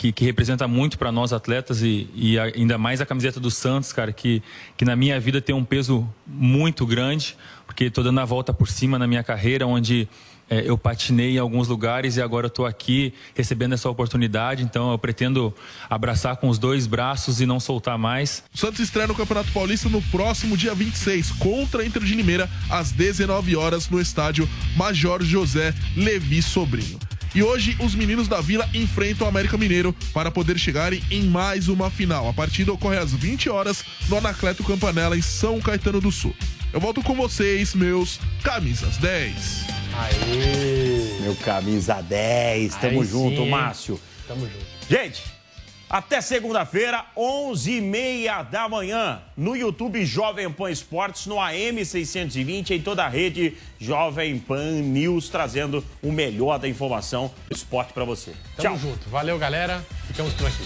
que, 0.00 0.12
que 0.12 0.24
representa 0.24 0.66
muito 0.66 0.96
para 0.96 1.12
nós 1.12 1.30
atletas 1.30 1.82
e, 1.82 2.08
e, 2.14 2.38
ainda 2.38 2.78
mais 2.78 3.02
a 3.02 3.06
camiseta 3.06 3.38
do 3.38 3.50
Santos, 3.50 3.92
cara, 3.92 4.10
que, 4.14 4.42
que 4.74 4.82
na 4.82 4.96
minha 4.96 5.20
vida 5.20 5.42
tem 5.42 5.54
um 5.54 5.62
peso 5.62 6.08
muito 6.26 6.86
grande, 6.86 7.36
porque 7.66 7.84
estou 7.84 8.02
dando 8.02 8.18
a 8.18 8.24
volta 8.24 8.50
por 8.50 8.66
cima 8.66 8.98
na 8.98 9.06
minha 9.06 9.22
carreira, 9.22 9.66
onde 9.66 10.08
é, 10.48 10.62
eu 10.64 10.78
patinei 10.78 11.34
em 11.34 11.38
alguns 11.38 11.68
lugares 11.68 12.16
e 12.16 12.22
agora 12.22 12.46
estou 12.46 12.64
aqui 12.64 13.12
recebendo 13.34 13.74
essa 13.74 13.90
oportunidade. 13.90 14.62
Então 14.62 14.90
eu 14.90 14.96
pretendo 14.96 15.54
abraçar 15.90 16.38
com 16.38 16.48
os 16.48 16.58
dois 16.58 16.86
braços 16.86 17.42
e 17.42 17.44
não 17.44 17.60
soltar 17.60 17.98
mais. 17.98 18.42
O 18.54 18.56
Santos 18.56 18.80
estreia 18.80 19.06
no 19.06 19.14
Campeonato 19.14 19.52
Paulista 19.52 19.90
no 19.90 20.00
próximo 20.00 20.56
dia 20.56 20.74
26 20.74 21.32
contra 21.32 21.82
a 21.82 21.84
Inter 21.84 22.02
de 22.02 22.14
Limeira 22.14 22.48
às 22.70 22.90
19 22.90 23.54
horas 23.54 23.90
no 23.90 24.00
estádio 24.00 24.48
Major 24.78 25.22
José 25.22 25.74
Levi 25.94 26.40
Sobrinho. 26.40 26.98
E 27.34 27.42
hoje 27.42 27.76
os 27.78 27.94
meninos 27.94 28.26
da 28.26 28.40
Vila 28.40 28.68
enfrentam 28.74 29.26
o 29.26 29.30
América 29.30 29.56
Mineiro 29.56 29.94
para 30.12 30.30
poder 30.30 30.58
chegarem 30.58 31.00
em 31.10 31.22
mais 31.22 31.68
uma 31.68 31.88
final. 31.88 32.28
A 32.28 32.32
partida 32.32 32.72
ocorre 32.72 32.98
às 32.98 33.12
20 33.12 33.48
horas 33.48 33.84
no 34.08 34.18
Anacleto 34.18 34.64
Campanella 34.64 35.16
em 35.16 35.22
São 35.22 35.60
Caetano 35.60 36.00
do 36.00 36.10
Sul. 36.10 36.34
Eu 36.72 36.80
volto 36.80 37.02
com 37.02 37.14
vocês, 37.14 37.74
meus 37.74 38.18
camisas 38.42 38.96
10. 38.96 39.66
Aê! 39.94 41.20
Meu 41.20 41.36
camisa 41.36 42.00
10. 42.02 42.74
Tamo 42.76 43.00
Aí 43.00 43.08
junto, 43.08 43.42
sim. 43.42 43.50
Márcio. 43.50 44.00
Tamo 44.26 44.40
junto. 44.40 44.66
Gente, 44.88 45.22
até 45.90 46.20
segunda-feira, 46.20 47.04
11h30 47.16 48.48
da 48.48 48.68
manhã, 48.68 49.20
no 49.36 49.56
YouTube 49.56 50.06
Jovem 50.06 50.48
Pan 50.50 50.70
Esportes, 50.70 51.26
no 51.26 51.40
AM 51.40 51.84
620, 51.84 52.74
em 52.74 52.80
toda 52.80 53.04
a 53.04 53.08
rede 53.08 53.56
Jovem 53.80 54.38
Pan 54.38 54.82
News, 54.82 55.28
trazendo 55.28 55.84
o 56.00 56.12
melhor 56.12 56.60
da 56.60 56.68
informação 56.68 57.32
do 57.48 57.56
esporte 57.56 57.92
pra 57.92 58.04
você. 58.04 58.32
Tamo 58.56 58.78
Tchau. 58.78 58.78
junto. 58.78 59.10
Valeu, 59.10 59.36
galera. 59.36 59.84
Ficamos 60.06 60.32
por 60.34 60.46
aqui. 60.46 60.64